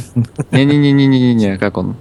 Не-не-не-не-не-не, 0.51 1.57
как 1.57 1.77
он? 1.77 1.95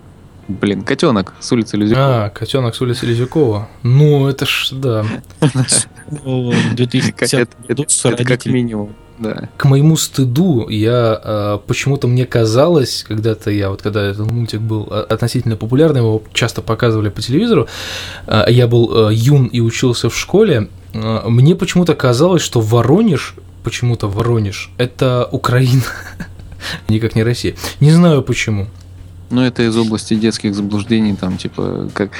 Блин, 0.48 0.82
котенок 0.82 1.34
с 1.40 1.50
улицы 1.50 1.76
Лизюкова. 1.76 2.24
А, 2.26 2.30
котенок 2.30 2.74
с 2.74 2.80
улицы 2.80 3.06
Лизюкова. 3.06 3.68
Ну, 3.82 4.28
это 4.28 4.46
ж, 4.46 4.70
да. 4.72 5.04
Это 8.14 8.24
как 8.24 8.46
минимум. 8.46 8.94
Да. 9.18 9.48
К 9.56 9.64
моему 9.64 9.96
стыду, 9.96 10.68
я 10.68 11.20
э, 11.22 11.58
почему-то 11.66 12.06
мне 12.06 12.26
казалось, 12.26 13.04
когда-то 13.08 13.50
я, 13.50 13.70
вот 13.70 13.80
когда 13.80 14.04
этот 14.04 14.30
мультик 14.30 14.60
был 14.60 14.88
а, 14.90 15.06
относительно 15.08 15.56
популярный, 15.56 16.00
его 16.00 16.22
часто 16.34 16.60
показывали 16.60 17.08
по 17.08 17.22
телевизору, 17.22 17.66
э, 18.26 18.44
я 18.48 18.66
был 18.66 19.08
э, 19.08 19.14
юн 19.14 19.46
и 19.46 19.60
учился 19.60 20.10
в 20.10 20.16
школе, 20.16 20.68
э, 20.92 21.20
мне 21.28 21.54
почему-то 21.54 21.94
казалось, 21.94 22.42
что 22.42 22.60
Воронеж, 22.60 23.36
почему-то 23.64 24.06
Воронеж, 24.06 24.70
это 24.76 25.26
Украина, 25.32 25.82
никак 26.88 27.16
не 27.16 27.22
Россия. 27.22 27.54
Не 27.80 27.92
знаю 27.92 28.22
почему. 28.22 28.66
Ну, 29.30 29.42
это 29.42 29.62
из 29.62 29.76
области 29.76 30.14
детских 30.14 30.54
заблуждений, 30.54 31.16
там, 31.16 31.36
типа, 31.36 31.88
как 31.92 32.10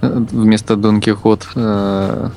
э, 0.00 0.24
вместо 0.30 0.76
Дон 0.76 1.00
Кихот 1.00 1.46
э, 1.54 2.30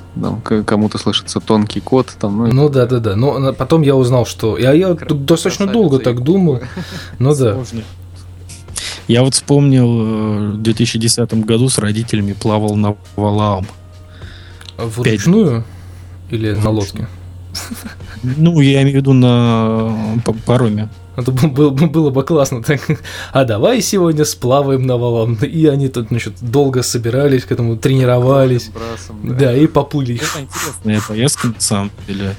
кому-то 0.66 0.98
слышится 0.98 1.40
тонкий 1.40 1.80
кот, 1.80 2.08
там, 2.20 2.38
ну, 2.38 2.48
Ну 2.48 2.70
да, 2.70 2.86
да, 2.86 3.00
да. 3.00 3.16
Но 3.16 3.54
потом 3.54 3.82
я 3.84 3.96
узнал, 3.96 4.26
что. 4.26 4.58
Я, 4.58 4.74
я 4.74 4.94
Кра- 4.96 5.14
достаточно 5.16 5.68
долго 5.68 6.00
так 6.00 6.22
думал. 6.22 6.60
Ну 7.20 7.36
да. 7.36 7.58
Я 9.08 9.24
вот 9.24 9.34
вспомнил, 9.34 9.88
э, 9.88 10.52
в 10.54 10.62
2010 10.62 11.34
году 11.46 11.70
с 11.70 11.78
родителями 11.78 12.34
плавал 12.34 12.76
на 12.76 12.96
Валаам. 13.16 13.66
Вручную 14.78 15.64
или 16.30 16.54
на 16.54 16.70
лодке? 16.70 17.08
Ну, 18.24 18.60
я 18.62 18.82
имею 18.84 18.98
в 18.98 19.00
виду 19.02 19.14
на 19.14 19.94
пароме. 20.46 20.90
Это 21.18 21.32
бы- 21.32 21.48
было, 21.50 21.70
бы- 21.72 21.88
было 21.88 22.10
бы 22.10 22.24
классно. 22.24 22.64
Так. 22.64 22.80
А 23.34 23.44
давай 23.44 23.82
сегодня 23.82 24.24
сплаваем 24.26 24.86
на 24.86 24.98
валам. 24.98 25.36
И 25.36 25.66
они 25.68 25.90
тут, 25.90 26.08
значит, 26.08 26.34
долго 26.42 26.84
собирались 26.84 27.44
к 27.44 27.52
этому, 27.52 27.76
тренировались. 27.78 28.70
брасом, 28.70 29.38
Да, 29.38 29.56
и 29.56 29.68
поплыли. 29.68 30.16
Это 30.16 30.42
интересная 30.42 31.02
поездка, 31.08 31.48
на 31.48 31.60
самом 31.60 31.92
деле. 32.08 32.36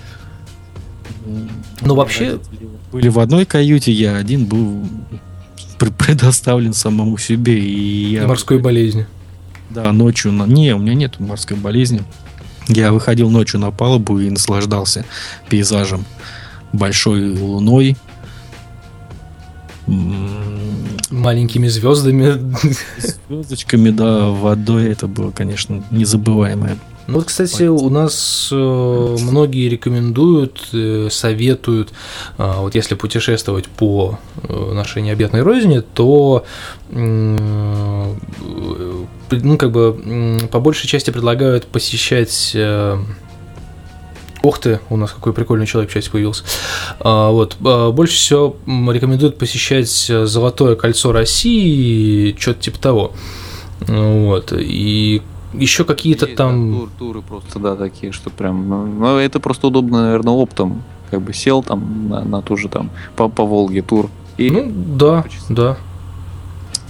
Ну, 1.83 1.95
вообще- 1.95 2.39
Были 2.93 3.09
в 3.09 3.19
одной 3.21 3.47
каюте, 3.47 3.91
я 3.93 4.17
один 4.17 4.45
был 4.45 4.87
пр- 5.79 5.93
предоставлен 5.93 6.73
самому 6.75 7.17
себе. 7.19 7.59
И 7.59 8.13
я, 8.15 8.27
Морской 8.27 8.59
болезни. 8.59 9.07
Да, 9.71 9.91
ночью... 9.93 10.33
На... 10.33 10.45
Не, 10.45 10.75
у 10.75 10.79
меня 10.79 10.93
нет 10.95 11.19
морской 11.19 11.57
болезни. 11.57 12.03
Я 12.69 12.93
выходил 12.93 13.31
ночью 13.31 13.61
на 13.61 13.71
палубу 13.71 14.19
и 14.21 14.29
наслаждался 14.29 15.05
пейзажем. 15.49 16.05
Большой 16.75 17.31
луной. 17.37 17.97
Маленькими 19.87 21.69
звездами. 21.69 22.55
Звездочками, 23.29 23.91
да, 23.91 24.29
водой. 24.29 24.91
Это 24.91 25.07
было, 25.07 25.31
конечно, 25.31 25.85
незабываемое. 25.91 26.79
Ну 27.09 27.15
вот, 27.19 27.27
кстати, 27.27 27.65
у 27.65 27.91
нас 27.91 28.49
э, 28.53 29.17
многие 29.21 29.69
рекомендуют, 29.69 30.69
э, 30.73 31.09
советуют, 31.11 31.93
а, 32.39 32.61
вот 32.61 32.77
если 32.77 32.95
путешествовать 32.95 33.67
по 33.67 34.21
э, 34.43 34.73
нашей 34.73 35.03
необъятной 35.03 35.43
родине, 35.43 35.81
то 35.81 36.45
э, 36.91 38.15
ну, 39.31 39.59
как 39.59 39.73
бы 39.73 40.39
по 40.51 40.61
большей 40.61 40.89
части 40.89 41.11
предлагают 41.11 41.67
посещать 41.67 42.57
Ох 44.43 44.59
ты, 44.59 44.81
у 44.91 44.97
нас 44.97 45.13
какой 45.13 45.33
прикольный 45.33 45.67
человек 45.67 45.91
в 45.91 45.95
чате 45.95 46.11
появился. 46.11 46.45
А, 46.99 47.31
вот, 47.31 47.57
а, 47.65 47.93
больше 47.93 48.17
всего 48.17 48.57
рекомендуют 48.67 49.39
посещать 49.39 50.07
э, 50.11 50.27
Золотое 50.27 50.75
кольцо 50.75 51.13
России, 51.13 52.35
что-то 52.39 52.61
типа 52.61 52.79
того. 52.79 53.13
Вот. 53.87 54.53
И 54.53 55.23
еще 55.55 55.85
какие-то 55.85 56.27
Есть, 56.27 56.37
да, 56.37 56.45
там. 56.45 56.73
тур- 56.73 56.91
туры 56.99 57.23
просто, 57.23 57.59
да, 57.59 57.77
такие, 57.77 58.13
что 58.13 58.31
прям, 58.31 58.69
ну, 58.69 58.87
ну, 58.87 59.19
это 59.19 59.39
просто 59.39 59.69
удобно, 59.69 60.03
наверное, 60.03 60.35
оптом, 60.35 60.83
как 61.11 61.21
бы 61.23 61.33
сел 61.35 61.63
там 61.63 62.09
на, 62.09 62.25
на 62.25 62.43
ту 62.43 62.57
же 62.57 62.69
там, 62.69 62.91
по, 63.17 63.29
по 63.29 63.45
Волге 63.45 63.83
тур, 63.83 64.09
и 64.39 64.51
Ну, 64.51 64.73
да, 64.97 65.25
да. 65.51 65.77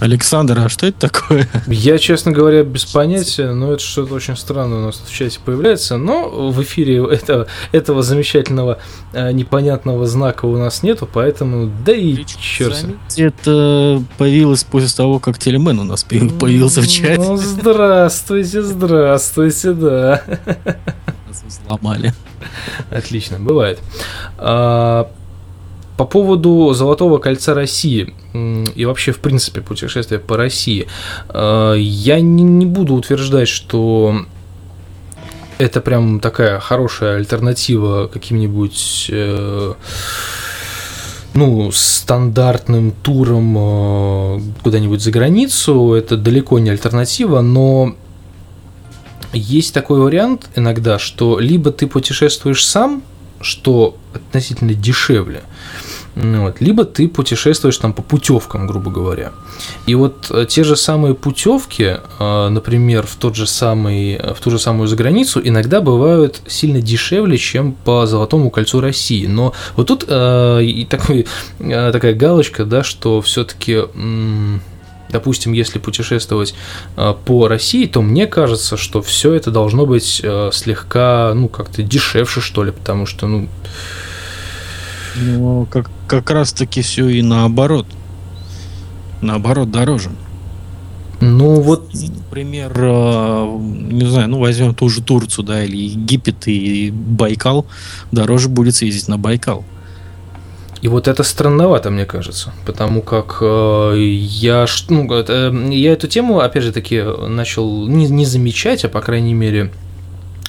Александр, 0.03 0.59
а 0.59 0.67
что 0.69 0.85
это 0.87 1.09
такое? 1.09 1.47
Я, 1.67 1.97
честно 1.97 2.31
говоря, 2.33 2.63
без 2.63 2.83
понятия, 2.85 3.51
но 3.51 3.71
это 3.71 3.81
что-то 3.81 4.13
очень 4.15 4.35
странное 4.35 4.79
у 4.79 4.85
нас 4.87 5.01
в 5.05 5.09
чате 5.11 5.39
появляется. 5.43 5.95
Но 5.97 6.51
в 6.51 6.61
эфире 6.61 7.05
этого, 7.09 7.47
этого 7.71 8.03
замечательного 8.03 8.79
э, 9.13 9.31
непонятного 9.31 10.05
знака 10.05 10.45
у 10.45 10.57
нас 10.57 10.83
нету, 10.83 11.07
поэтому 11.11 11.71
да 11.85 11.93
и 11.93 12.25
черт. 12.25 12.75
с 12.75 12.83
ним. 12.83 12.99
Это 13.17 14.03
появилось 14.17 14.65
после 14.65 14.89
того, 14.89 15.19
как 15.19 15.39
Телемен 15.39 15.79
у 15.79 15.83
нас 15.85 16.03
появ- 16.03 16.37
появился 16.37 16.81
в 16.81 16.87
чате. 16.87 17.21
Ну, 17.21 17.37
здравствуйте, 17.37 18.61
здравствуйте, 18.61 19.71
да. 19.71 20.21
Нас 21.27 21.43
Взломали. 21.47 22.13
Отлично, 22.91 23.39
бывает. 23.39 23.79
По 25.97 26.05
поводу 26.05 26.73
Золотого 26.73 27.19
кольца 27.19 27.53
России 27.53 28.13
и 28.33 28.85
вообще, 28.85 29.11
в 29.11 29.19
принципе, 29.19 29.61
путешествия 29.61 30.19
по 30.19 30.37
России, 30.37 30.87
а, 31.29 31.73
я 31.75 32.19
не, 32.19 32.65
буду 32.65 32.95
утверждать, 32.95 33.47
что 33.47 34.25
это 35.59 35.81
прям 35.81 36.19
такая 36.19 36.59
хорошая 36.59 37.17
альтернатива 37.17 38.07
каким-нибудь 38.07 39.07
э, 39.09 39.73
ну, 41.33 41.71
стандартным 41.71 42.91
туром 42.91 43.55
э, 43.57 44.41
куда-нибудь 44.63 45.01
за 45.01 45.11
границу. 45.11 45.93
Это 45.93 46.17
далеко 46.17 46.59
не 46.59 46.69
альтернатива, 46.69 47.41
но 47.41 47.95
есть 49.31 49.73
такой 49.73 49.99
вариант 49.99 50.49
иногда, 50.55 50.99
что 50.99 51.39
либо 51.39 51.71
ты 51.71 51.87
путешествуешь 51.87 52.65
сам, 52.65 53.03
что 53.41 53.97
относительно 54.13 54.73
дешевле, 54.73 55.43
вот, 56.15 56.61
либо 56.61 56.85
ты 56.85 57.07
путешествуешь 57.07 57.77
там 57.77 57.93
по 57.93 58.01
путевкам, 58.01 58.67
грубо 58.67 58.91
говоря. 58.91 59.31
И 59.87 59.95
вот 59.95 60.27
э, 60.29 60.45
те 60.47 60.63
же 60.63 60.75
самые 60.75 61.15
путевки, 61.15 61.97
э, 62.19 62.49
например, 62.49 63.07
в 63.07 63.15
тот 63.15 63.35
же 63.35 63.47
самый, 63.47 64.17
в 64.17 64.39
ту 64.39 64.51
же 64.51 64.59
самую 64.59 64.87
заграницу, 64.87 65.41
иногда 65.43 65.81
бывают 65.81 66.41
сильно 66.47 66.81
дешевле, 66.81 67.37
чем 67.37 67.73
по 67.73 68.05
Золотому 68.05 68.51
кольцу 68.51 68.79
России. 68.79 69.25
Но 69.25 69.53
вот 69.75 69.87
тут 69.87 70.05
э, 70.07 70.63
и 70.63 70.85
такой, 70.85 71.25
э, 71.59 71.91
такая 71.91 72.13
галочка, 72.13 72.65
да, 72.65 72.83
что 72.83 73.21
все-таки 73.21 73.81
допустим, 75.13 75.53
если 75.53 75.79
путешествовать 75.79 76.53
э, 76.97 77.13
по 77.25 77.47
России, 77.47 77.85
то 77.85 78.01
мне 78.01 78.27
кажется, 78.27 78.75
что 78.75 79.01
все 79.01 79.33
это 79.33 79.51
должно 79.51 79.85
быть 79.85 80.19
э, 80.23 80.49
слегка, 80.51 81.31
ну, 81.33 81.47
как-то 81.47 81.83
дешевше, 81.83 82.41
что 82.41 82.63
ли, 82.63 82.71
потому 82.71 83.05
что, 83.05 83.27
ну, 83.27 83.47
Ну, 85.15 85.67
как, 85.69 85.89
как 86.07 86.29
раз 86.31 86.53
таки 86.53 86.81
все 86.81 87.07
и 87.07 87.21
наоборот. 87.21 87.87
Наоборот, 89.21 89.71
дороже. 89.71 90.11
ну 91.21 91.61
вот, 91.61 91.89
Например, 92.33 92.73
э, 92.75 93.57
не 93.61 94.05
знаю, 94.05 94.27
ну 94.27 94.39
возьмем 94.39 94.73
ту 94.73 94.89
же 94.89 95.03
Турцию, 95.03 95.45
да, 95.45 95.63
или 95.63 95.77
Египет 95.77 96.47
и 96.47 96.91
Байкал, 96.91 97.67
дороже 98.11 98.49
будет 98.49 98.75
съездить 98.75 99.07
на 99.07 99.17
Байкал. 99.19 99.63
и 100.81 100.87
вот 100.87 101.07
это 101.07 101.23
странновато, 101.23 101.91
мне 101.91 102.05
кажется, 102.05 102.51
потому 102.65 103.01
как 103.03 103.37
э, 103.39 103.95
я, 103.99 104.65
ну, 104.89 105.13
это, 105.13 105.53
я 105.69 105.93
эту 105.93 106.07
тему, 106.07 106.39
опять 106.39 106.63
же 106.63 106.71
таки, 106.71 107.03
начал 107.03 107.87
не, 107.87 108.09
не 108.09 108.25
замечать, 108.25 108.83
а, 108.83 108.89
по 108.89 109.01
крайней 109.01 109.35
мере, 109.35 109.71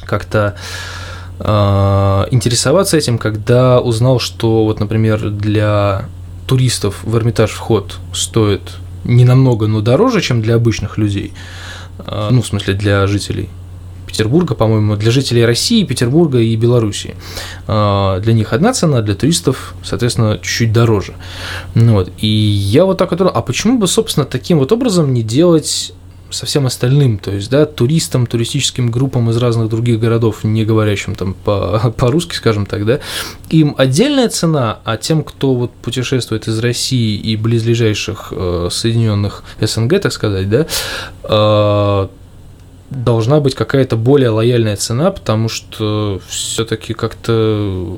как-то 0.06 0.56
э, 0.56 1.03
интересоваться 1.44 2.96
этим, 2.96 3.18
когда 3.18 3.80
узнал, 3.80 4.18
что 4.18 4.64
вот, 4.64 4.80
например, 4.80 5.30
для 5.30 6.06
туристов 6.46 7.00
в 7.02 7.16
Эрмитаж 7.16 7.50
вход 7.50 7.98
стоит 8.12 8.62
не 9.04 9.24
намного, 9.24 9.66
но 9.66 9.80
дороже, 9.80 10.20
чем 10.20 10.42
для 10.42 10.54
обычных 10.54 10.98
людей. 10.98 11.32
Э, 11.98 12.28
Ну, 12.30 12.40
в 12.40 12.46
смысле, 12.46 12.74
для 12.74 13.06
жителей 13.06 13.48
Петербурга, 14.06 14.54
по-моему, 14.54 14.96
для 14.96 15.10
жителей 15.10 15.44
России, 15.44 15.84
Петербурга 15.84 16.38
и 16.38 16.56
Белоруссии. 16.56 17.14
Э, 17.66 18.20
Для 18.22 18.32
них 18.32 18.52
одна 18.52 18.72
цена, 18.72 19.02
для 19.02 19.14
туристов, 19.14 19.74
соответственно, 19.82 20.38
чуть-чуть 20.38 20.72
дороже. 20.72 21.14
Ну 21.74 21.94
Вот. 21.94 22.12
И 22.18 22.26
я 22.26 22.84
вот 22.84 22.98
так 22.98 23.10
вот, 23.10 23.20
а 23.20 23.42
почему 23.42 23.78
бы, 23.78 23.86
собственно, 23.86 24.24
таким 24.26 24.58
вот 24.58 24.72
образом 24.72 25.12
не 25.12 25.22
делать 25.22 25.92
со 26.34 26.46
всем 26.46 26.66
остальным, 26.66 27.18
то 27.18 27.30
есть, 27.30 27.50
да, 27.50 27.66
туристам, 27.66 28.26
туристическим 28.26 28.90
группам 28.90 29.30
из 29.30 29.36
разных 29.36 29.68
других 29.68 30.00
городов, 30.00 30.44
не 30.44 30.64
говорящим 30.64 31.14
там 31.14 31.34
по- 31.34 31.92
по-русски, 31.96 32.34
скажем 32.34 32.66
так, 32.66 32.84
да, 32.84 33.00
им 33.50 33.74
отдельная 33.78 34.28
цена, 34.28 34.80
а 34.84 34.96
тем, 34.96 35.22
кто 35.22 35.54
вот 35.54 35.72
путешествует 35.72 36.48
из 36.48 36.58
России 36.58 37.16
и 37.16 37.36
близлежащих 37.36 38.32
э, 38.32 38.68
Соединенных 38.70 39.44
СНГ, 39.60 40.00
так 40.00 40.12
сказать, 40.12 40.48
да, 40.50 40.66
э, 41.24 42.08
должна 42.94 43.40
быть 43.40 43.54
какая-то 43.54 43.96
более 43.96 44.30
лояльная 44.30 44.76
цена, 44.76 45.10
потому 45.10 45.48
что 45.48 46.20
все-таки 46.28 46.94
как-то 46.94 47.96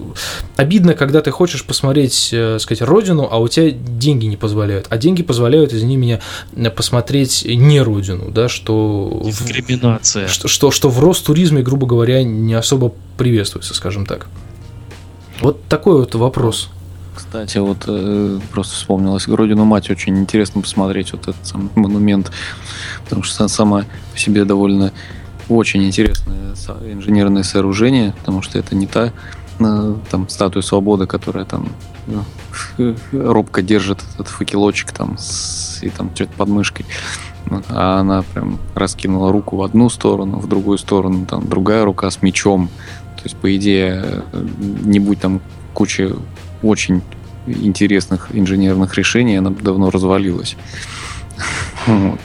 обидно, 0.57 0.95
когда 0.95 1.21
ты 1.21 1.31
хочешь 1.31 1.65
посмотреть, 1.65 2.31
э, 2.33 2.59
сказать, 2.59 2.83
родину, 2.83 3.29
а 3.31 3.39
у 3.39 3.49
тебя 3.49 3.71
деньги 3.71 4.27
не 4.27 4.37
позволяют. 4.37 4.87
А 4.89 4.97
деньги 4.97 5.23
позволяют, 5.23 5.73
извини 5.73 5.97
меня, 5.97 6.21
посмотреть 6.71 7.45
не 7.45 7.81
родину, 7.81 8.31
да, 8.31 8.49
что 8.49 9.21
в, 9.23 9.27
Дискриминация. 9.27 10.29
что, 10.29 10.49
что, 10.49 10.71
что 10.71 10.89
в 10.89 11.01
Ростуризме, 11.01 11.63
грубо 11.63 11.87
говоря, 11.87 12.23
не 12.23 12.55
особо 12.55 12.93
приветствуется, 13.17 13.75
скажем 13.75 14.07
так. 14.07 14.27
Вот 15.41 15.65
такой 15.65 15.97
вот 16.01 16.15
вопрос. 16.15 16.71
Кстати, 17.37 17.59
вот 17.59 17.85
э, 17.87 18.41
просто 18.51 18.75
вспомнилось, 18.77 19.29
Родину 19.29 19.67
мать 19.67 19.91
очень 19.91 20.19
интересно 20.19 20.63
посмотреть 20.63 21.13
вот 21.13 21.29
этот 21.29 21.47
самый 21.47 21.69
монумент, 21.75 22.33
потому 23.05 23.25
что 23.25 23.47
сама 23.49 23.85
по 24.13 24.19
себе 24.19 24.47
довольно 24.47 24.91
очень 25.51 25.85
интересное 25.85 26.55
инженерное 26.91 27.43
сооружение, 27.43 28.15
потому 28.21 28.41
что 28.41 28.59
это 28.59 28.75
не 28.75 28.87
та 28.87 29.13
э, 29.59 29.95
там 30.11 30.31
статуя 30.31 30.63
свободы, 30.63 31.07
которая 31.07 31.45
там 31.45 31.69
э, 32.79 32.95
робко 33.13 33.61
держит 33.61 34.03
этот 34.15 34.29
факелочек 34.29 34.93
там 34.93 35.19
с, 35.19 35.81
и 35.83 35.91
там 35.91 36.11
что-то 36.15 36.33
под 36.39 36.49
мышкой. 36.49 36.87
А 37.69 38.01
она 38.01 38.23
прям 38.23 38.59
раскинула 38.75 39.31
руку 39.31 39.57
в 39.57 39.63
одну 39.63 39.91
сторону, 39.91 40.39
в 40.39 40.49
другую 40.49 40.79
сторону 40.79 41.27
там 41.27 41.47
другая 41.47 41.85
рука 41.85 42.11
с 42.11 42.23
мечом. 42.23 42.71
То 43.17 43.25
есть, 43.25 43.37
по 43.37 43.55
идее, 43.55 44.25
не 44.85 45.01
будь 45.01 45.21
там 45.21 45.43
кучи 45.75 46.15
очень 46.63 47.03
интересных 47.47 48.29
инженерных 48.33 48.95
решений, 48.97 49.37
она 49.37 49.51
давно 49.51 49.91
развалилась. 49.91 50.57
Вот. 51.87 52.19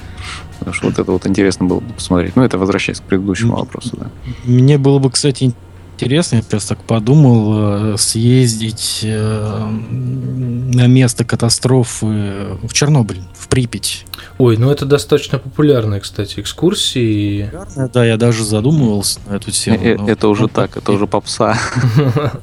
Потому 0.60 0.76
что 0.76 0.86
вот 0.88 1.00
это 1.00 1.12
вот 1.12 1.26
интересно 1.26 1.66
было 1.66 1.80
бы 1.80 1.94
посмотреть. 1.94 2.36
Ну, 2.36 2.44
это 2.44 2.58
возвращаясь 2.58 3.00
к 3.00 3.04
предыдущему 3.04 3.56
вопросу, 3.56 3.98
да. 3.98 4.12
Мне 4.44 4.78
было 4.78 5.00
бы, 5.00 5.10
кстати, 5.10 5.54
интересно, 6.02 6.36
я 6.36 6.42
сейчас 6.44 6.66
так 6.66 6.84
подумал, 6.84 7.94
э, 7.94 7.98
съездить 7.98 9.00
э, 9.04 9.68
на 9.70 10.88
место 10.88 11.26
катастрофы 11.26 12.58
в 12.62 12.74
Чернобыль, 12.74 13.22
в 13.38 13.48
Припять. 13.48 14.06
Ой, 14.38 14.58
ну 14.58 14.70
это 14.70 14.86
достаточно 14.86 15.40
популярная, 15.40 16.00
кстати, 16.00 16.40
экскурсии. 16.40 17.50
Да, 17.94 18.06
я 18.06 18.18
даже 18.18 18.44
задумывался 18.44 19.20
на 19.28 19.36
эту 19.36 19.52
тему. 19.52 19.80
Э, 19.82 20.12
это 20.12 20.28
уже 20.28 20.48
так, 20.48 20.78
это 20.78 20.92
уже 20.92 21.08
попса. 21.08 21.58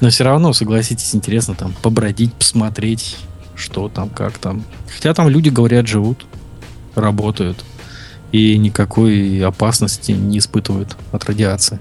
Но 0.00 0.10
все 0.10 0.24
равно, 0.24 0.52
согласитесь, 0.52 1.14
интересно 1.14 1.54
там 1.54 1.74
побродить, 1.82 2.32
посмотреть, 2.32 3.16
что 3.54 3.88
там, 3.88 4.08
как 4.08 4.38
там. 4.38 4.64
Хотя 4.94 5.14
там 5.14 5.28
люди, 5.28 5.48
говорят, 5.48 5.86
живут, 5.86 6.26
работают 6.94 7.64
и 8.32 8.56
никакой 8.58 9.44
опасности 9.44 10.12
не 10.12 10.38
испытывают 10.38 10.96
от 11.12 11.24
радиации. 11.24 11.80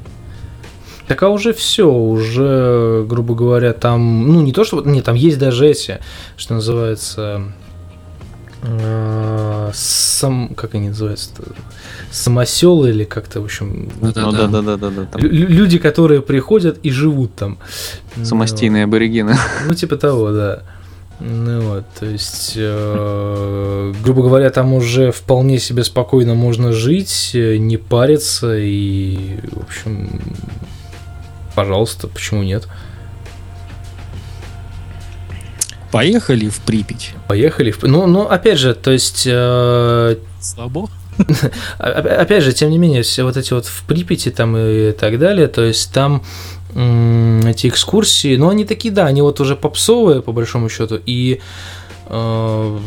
Так 1.07 1.23
а 1.23 1.29
уже 1.29 1.53
все, 1.53 1.91
уже, 1.91 3.03
грубо 3.07 3.33
говоря, 3.33 3.73
там, 3.73 4.31
ну 4.31 4.41
не 4.41 4.53
то, 4.53 4.63
что, 4.63 4.81
нет, 4.81 5.05
там 5.05 5.15
есть 5.15 5.39
даже 5.39 5.67
эти, 5.67 5.99
что 6.37 6.53
называется, 6.53 7.51
сам, 9.73 10.53
как 10.55 10.75
они 10.75 10.89
называются, 10.89 11.29
самоселы 12.11 12.89
или 12.89 13.03
как-то, 13.05 13.41
в 13.41 13.45
общем, 13.45 13.89
ну, 14.01 14.11
да, 14.11 14.31
да, 14.31 14.47
да, 14.47 14.61
да, 14.61 14.77
да, 14.77 14.89
да, 14.89 15.05
там. 15.05 15.21
люди, 15.21 15.77
которые 15.77 16.21
приходят 16.21 16.77
и 16.83 16.91
живут 16.91 17.35
там. 17.35 17.57
Самостийные 18.21 18.85
ну, 18.85 18.89
аборигены. 18.89 19.35
Ну 19.65 19.73
типа 19.73 19.95
того, 19.95 20.31
да. 20.31 20.63
Ну 21.19 21.61
вот, 21.61 21.85
то 21.99 22.05
есть, 22.05 22.53
э, 22.55 23.93
грубо 24.03 24.23
говоря, 24.23 24.49
там 24.51 24.73
уже 24.73 25.11
вполне 25.11 25.59
себе 25.59 25.83
спокойно 25.83 26.33
можно 26.33 26.71
жить, 26.71 27.31
не 27.33 27.75
париться 27.75 28.57
и, 28.57 29.37
в 29.51 29.63
общем, 29.63 30.21
пожалуйста, 31.55 32.07
почему 32.07 32.43
нет? 32.43 32.69
Поехали 35.91 36.49
в 36.49 36.59
Припять. 36.59 37.13
Поехали 37.27 37.71
в... 37.71 37.81
Ну, 37.83 38.05
ну 38.07 38.21
опять 38.21 38.59
же, 38.59 38.73
то 38.73 38.91
есть... 38.91 39.23
Э... 39.25 40.15
Слабо? 40.39 40.89
Опять 41.79 42.43
же, 42.43 42.53
тем 42.53 42.69
не 42.69 42.77
менее, 42.77 43.01
все 43.01 43.23
вот 43.23 43.35
эти 43.35 43.53
вот 43.53 43.65
в 43.65 43.83
Припяти 43.83 44.29
там 44.31 44.55
и 44.55 44.93
так 44.93 45.19
далее, 45.19 45.47
то 45.47 45.61
есть 45.61 45.91
там 45.91 46.23
эти 46.71 47.67
экскурсии, 47.67 48.37
ну, 48.37 48.49
они 48.49 48.63
такие, 48.63 48.93
да, 48.93 49.07
они 49.07 49.21
вот 49.21 49.39
уже 49.39 49.55
попсовые, 49.55 50.21
по 50.21 50.31
большому 50.31 50.69
счету, 50.69 50.99
и 51.03 51.41
э, 52.05 52.79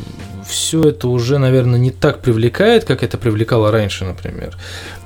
все 0.47 0.83
это 0.83 1.09
уже, 1.09 1.39
наверное, 1.39 1.79
не 1.79 1.91
так 1.91 2.21
привлекает, 2.21 2.85
как 2.85 3.03
это 3.03 3.19
привлекало 3.19 3.73
раньше, 3.73 4.05
например. 4.05 4.57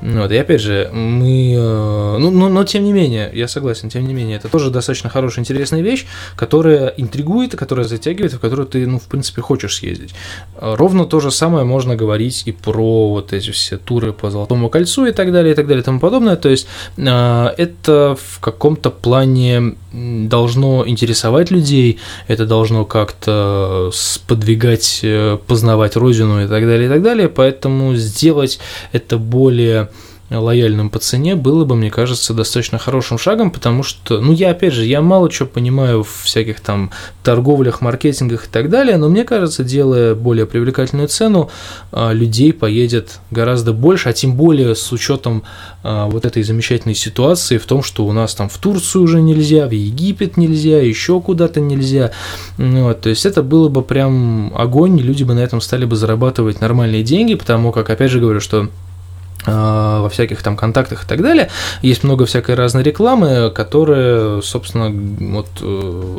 Вот, 0.02 0.30
и 0.30 0.36
опять 0.36 0.60
же, 0.60 0.90
мы... 0.92 1.54
Э, 1.56 2.16
ну, 2.18 2.30
но, 2.30 2.48
но 2.48 2.64
тем 2.64 2.84
не 2.84 2.92
менее, 2.92 3.30
я 3.32 3.48
согласен, 3.48 3.88
тем 3.88 4.06
не 4.06 4.12
менее, 4.14 4.36
это 4.36 4.48
тоже 4.48 4.70
достаточно 4.70 5.08
хорошая, 5.08 5.42
интересная 5.42 5.80
вещь, 5.80 6.06
которая 6.36 6.88
интригует, 6.88 7.56
которая 7.56 7.86
затягивает, 7.86 8.34
в 8.34 8.40
которую 8.40 8.68
ты, 8.68 8.86
ну, 8.86 8.98
в 8.98 9.04
принципе, 9.04 9.40
хочешь 9.40 9.76
съездить. 9.76 10.14
Ровно 10.60 11.06
то 11.06 11.20
же 11.20 11.30
самое 11.30 11.64
можно 11.64 11.96
говорить 11.96 12.42
и 12.46 12.52
про 12.52 13.08
вот 13.08 13.32
эти 13.32 13.50
все 13.50 13.78
туры 13.78 14.12
по 14.12 14.30
Золотому 14.30 14.68
кольцу 14.68 15.06
и 15.06 15.12
так 15.12 15.32
далее, 15.32 15.52
и 15.52 15.56
так 15.56 15.66
далее, 15.66 15.82
и 15.82 15.84
тому 15.84 15.98
подобное. 15.98 16.36
То 16.36 16.50
есть, 16.50 16.66
э, 16.96 17.46
это 17.56 18.16
в 18.20 18.40
каком-то 18.40 18.90
плане 18.90 19.76
должно 19.92 20.86
интересовать 20.86 21.50
людей, 21.50 21.98
это 22.28 22.44
должно 22.44 22.84
как-то 22.84 23.90
сподвигать 23.94 25.00
э, 25.02 25.38
познавать 25.46 25.96
родину 25.96 26.44
и 26.44 26.48
так 26.48 26.64
далее, 26.66 26.86
и 26.86 26.88
так 26.88 27.02
далее. 27.02 27.28
Поэтому 27.28 27.94
сделать 27.94 28.58
это 28.92 29.16
более 29.16 29.88
лояльным 30.30 30.90
по 30.90 30.98
цене 30.98 31.36
было 31.36 31.64
бы, 31.64 31.76
мне 31.76 31.90
кажется, 31.90 32.34
достаточно 32.34 32.78
хорошим 32.78 33.18
шагом, 33.18 33.50
потому 33.50 33.82
что, 33.82 34.20
ну, 34.20 34.32
я, 34.32 34.50
опять 34.50 34.72
же, 34.72 34.84
я 34.84 35.00
мало 35.00 35.30
чего 35.30 35.48
понимаю 35.48 36.02
в 36.02 36.22
всяких 36.24 36.60
там 36.60 36.90
торговлях, 37.22 37.80
маркетингах 37.80 38.46
и 38.46 38.48
так 38.50 38.68
далее, 38.68 38.96
но 38.96 39.08
мне 39.08 39.24
кажется, 39.24 39.62
делая 39.62 40.14
более 40.14 40.46
привлекательную 40.46 41.08
цену, 41.08 41.50
а, 41.92 42.12
людей 42.12 42.52
поедет 42.52 43.20
гораздо 43.30 43.72
больше, 43.72 44.08
а 44.08 44.12
тем 44.12 44.34
более 44.34 44.74
с 44.74 44.90
учетом 44.92 45.44
а, 45.82 46.06
вот 46.06 46.24
этой 46.24 46.42
замечательной 46.42 46.94
ситуации 46.94 47.58
в 47.58 47.66
том, 47.66 47.82
что 47.82 48.04
у 48.04 48.12
нас 48.12 48.34
там 48.34 48.48
в 48.48 48.58
Турцию 48.58 49.02
уже 49.02 49.22
нельзя, 49.22 49.66
в 49.66 49.72
Египет 49.72 50.36
нельзя, 50.36 50.80
еще 50.80 51.20
куда-то 51.20 51.60
нельзя, 51.60 52.10
вот, 52.58 53.00
то 53.00 53.08
есть 53.08 53.26
это 53.26 53.42
было 53.42 53.68
бы 53.68 53.82
прям 53.82 54.52
огонь, 54.56 54.98
люди 54.98 55.22
бы 55.22 55.34
на 55.34 55.40
этом 55.40 55.60
стали 55.60 55.84
бы 55.84 55.94
зарабатывать 55.94 56.60
нормальные 56.60 57.04
деньги, 57.04 57.34
потому 57.34 57.70
как, 57.70 57.90
опять 57.90 58.10
же 58.10 58.20
говорю, 58.20 58.40
что 58.40 58.68
во 59.46 60.08
всяких 60.10 60.42
там 60.42 60.56
контактах 60.56 61.04
и 61.04 61.06
так 61.06 61.22
далее. 61.22 61.50
Есть 61.82 62.04
много 62.04 62.26
всякой 62.26 62.54
разной 62.56 62.82
рекламы, 62.82 63.50
которая, 63.54 64.40
собственно, 64.40 64.90
вот 64.90 65.48
э, 65.60 66.18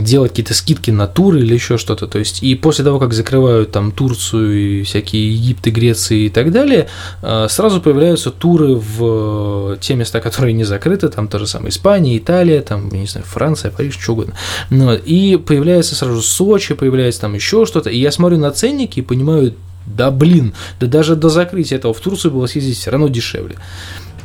делать 0.00 0.30
какие-то 0.30 0.54
скидки 0.54 0.90
на 0.90 1.06
туры 1.06 1.40
или 1.40 1.54
еще 1.54 1.78
что-то. 1.78 2.06
То 2.06 2.18
есть, 2.18 2.42
и 2.42 2.54
после 2.54 2.84
того, 2.84 2.98
как 2.98 3.12
закрывают 3.12 3.72
там 3.72 3.92
Турцию 3.92 4.80
и 4.80 4.82
всякие 4.84 5.34
Египты, 5.34 5.70
Греции 5.70 6.26
и 6.26 6.28
так 6.28 6.52
далее, 6.52 6.88
э, 7.22 7.46
сразу 7.48 7.80
появляются 7.80 8.30
туры 8.30 8.74
в 8.74 9.76
те 9.80 9.94
места, 9.94 10.20
которые 10.20 10.52
не 10.52 10.64
закрыты, 10.64 11.08
там 11.08 11.28
то 11.28 11.38
же 11.38 11.46
самое 11.46 11.70
Испания, 11.70 12.16
Италия, 12.18 12.62
там, 12.62 12.88
не 12.90 13.06
знаю, 13.06 13.26
Франция, 13.26 13.70
Париж, 13.70 13.98
что 13.98 14.12
угодно. 14.12 14.34
Ну, 14.70 14.94
и 14.94 15.36
появляется 15.36 15.94
сразу 15.94 16.22
Сочи, 16.22 16.74
появляется 16.74 17.22
там 17.22 17.34
еще 17.34 17.66
что-то. 17.66 17.90
И 17.90 17.98
я 17.98 18.12
смотрю 18.12 18.38
на 18.38 18.50
ценники 18.50 19.00
и 19.00 19.02
понимаю, 19.02 19.54
да 19.86 20.10
блин, 20.10 20.54
да 20.80 20.86
даже 20.86 21.16
до 21.16 21.28
закрытия 21.28 21.78
этого 21.78 21.94
в 21.94 22.00
Турцию 22.00 22.32
было 22.32 22.46
съездить 22.46 22.78
все 22.78 22.90
равно 22.90 23.08
дешевле. 23.08 23.56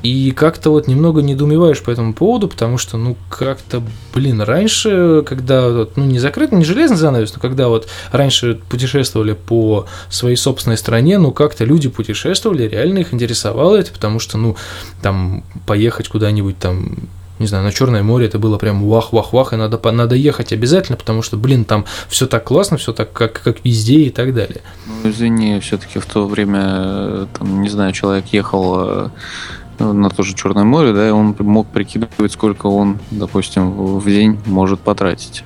И 0.02 0.32
как-то 0.32 0.70
вот 0.70 0.88
немного 0.88 1.22
недоумеваешь 1.22 1.82
по 1.82 1.92
этому 1.92 2.14
поводу, 2.14 2.48
потому 2.48 2.78
что, 2.78 2.98
ну, 2.98 3.18
как-то, 3.30 3.84
блин, 4.14 4.42
раньше, 4.42 5.24
когда, 5.28 5.88
ну, 5.96 6.06
не 6.06 6.20
закрыт, 6.20 6.54
не 6.54 6.64
железный 6.64 6.96
занавес, 6.96 7.34
но 7.34 7.42
когда 7.42 7.68
вот 7.68 7.90
раньше 8.14 8.62
путешествовали 8.70 9.34
по 9.34 9.88
своей 10.10 10.38
собственной 10.38 10.78
стране, 10.78 11.18
ну, 11.18 11.32
как-то 11.32 11.66
люди 11.66 11.90
путешествовали, 11.90 12.64
реально 12.64 13.00
их 13.00 13.14
интересовало 13.14 13.76
это, 13.76 13.92
потому 13.92 14.20
что, 14.20 14.38
ну, 14.38 14.56
там, 15.02 15.44
поехать 15.66 16.08
куда-нибудь 16.08 16.58
там 16.58 16.96
не 17.40 17.48
знаю, 17.48 17.64
на 17.64 17.72
Черное 17.72 18.04
море 18.04 18.28
это 18.28 18.38
было 18.38 18.58
прям 18.58 18.84
вах-вах-вах, 18.84 19.54
и 19.54 19.56
надо, 19.56 19.80
надо 19.92 20.16
ехать 20.16 20.54
обязательно, 20.54 20.98
потому 20.98 21.22
что, 21.22 21.38
блин, 21.38 21.66
там 21.66 21.86
все 22.08 22.28
так 22.28 22.44
классно, 22.44 22.78
все 22.78 22.94
так, 22.94 23.12
как, 23.14 23.42
как 23.42 23.64
везде 23.64 24.02
и 24.02 24.10
так 24.10 24.34
далее. 24.34 24.62
Ну, 24.86 25.10
извини, 25.10 25.60
все-таки 25.60 26.00
в 26.00 26.06
то 26.06 26.28
время, 26.28 27.28
там, 27.38 27.62
не 27.62 27.70
знаю, 27.70 27.94
человек 27.94 28.26
ехал 28.32 28.76
э, 28.80 29.10
на 29.80 30.10
то 30.10 30.24
же 30.24 30.36
Черное 30.36 30.66
море, 30.66 30.94
да, 30.94 31.08
и 31.08 31.12
он 31.12 31.36
мог 31.40 31.68
прикидывать, 31.68 32.34
сколько 32.34 32.68
он, 32.68 33.00
допустим, 33.12 34.00
в 34.00 34.06
день 34.06 34.40
может 34.46 34.80
потратить. 34.82 35.44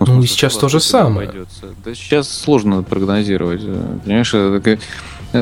Ну, 0.00 0.06
ну 0.06 0.22
и 0.22 0.26
сейчас 0.26 0.56
то 0.56 0.68
же 0.68 0.80
самое. 0.80 1.28
Обойдется. 1.28 1.66
Да 1.84 1.94
сейчас 1.94 2.28
сложно 2.28 2.82
прогнозировать. 2.82 3.62
Понимаешь, 4.04 4.34
это 4.34 4.78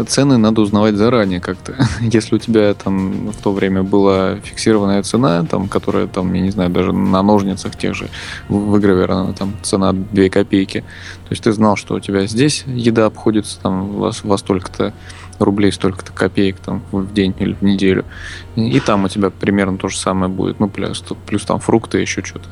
цены 0.07 0.39
надо 0.39 0.63
узнавать 0.63 0.97
заранее 0.97 1.41
как-то. 1.41 1.75
Если 2.01 2.37
у 2.37 2.39
тебя 2.39 2.75
там 2.75 3.31
в 3.31 3.37
то 3.43 3.53
время 3.53 3.83
была 3.83 4.37
фиксированная 4.37 5.03
цена, 5.03 5.45
там, 5.45 5.69
которая 5.69 6.07
там, 6.07 6.33
я 6.33 6.41
не 6.41 6.51
знаю, 6.51 6.71
даже 6.71 6.93
на 6.93 7.23
ножницах 7.23 7.77
тех 7.77 7.95
же 7.95 8.09
выгравирована, 8.49 9.35
там 9.35 9.55
цена 9.63 9.93
2 9.93 10.29
копейки. 10.29 10.81
То 10.81 11.31
есть 11.31 11.43
ты 11.43 11.53
знал, 11.53 11.77
что 11.77 11.95
у 11.95 12.01
тебя 12.01 12.27
здесь 12.27 12.65
еда 12.67 13.07
обходится 13.07 13.61
там 13.61 13.89
во, 13.89 14.13
во 14.23 14.39
столько-то 14.39 14.93
рублей, 15.39 15.73
столько-то 15.73 16.13
копеек 16.13 16.57
там 16.59 16.83
в 16.93 17.13
день 17.13 17.35
или 17.39 17.53
в 17.53 17.63
неделю. 17.63 18.05
И 18.57 18.81
там 18.81 19.05
у 19.05 19.09
тебя 19.09 19.31
примерно 19.31 19.79
то 19.79 19.89
же 19.89 19.99
самое 19.99 20.31
будет. 20.31 20.61
Ну, 20.61 20.69
плюс, 20.69 21.05
плюс 21.27 21.45
там 21.45 21.61
фрукты, 21.61 21.99
еще 21.99 22.23
что-то. 22.23 22.49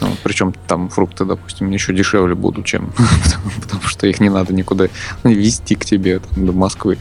Ну, 0.00 0.08
причем 0.22 0.52
там 0.66 0.88
фрукты, 0.88 1.24
допустим, 1.24 1.70
еще 1.70 1.94
дешевле 1.94 2.34
будут, 2.34 2.66
чем 2.66 2.92
потому 3.62 3.82
что 3.84 4.06
их 4.06 4.20
не 4.20 4.28
надо 4.28 4.52
никуда 4.52 4.88
везти 5.24 5.74
к 5.74 5.84
тебе 5.84 6.18
там, 6.18 6.46
до 6.46 6.52
Москвы. 6.52 6.98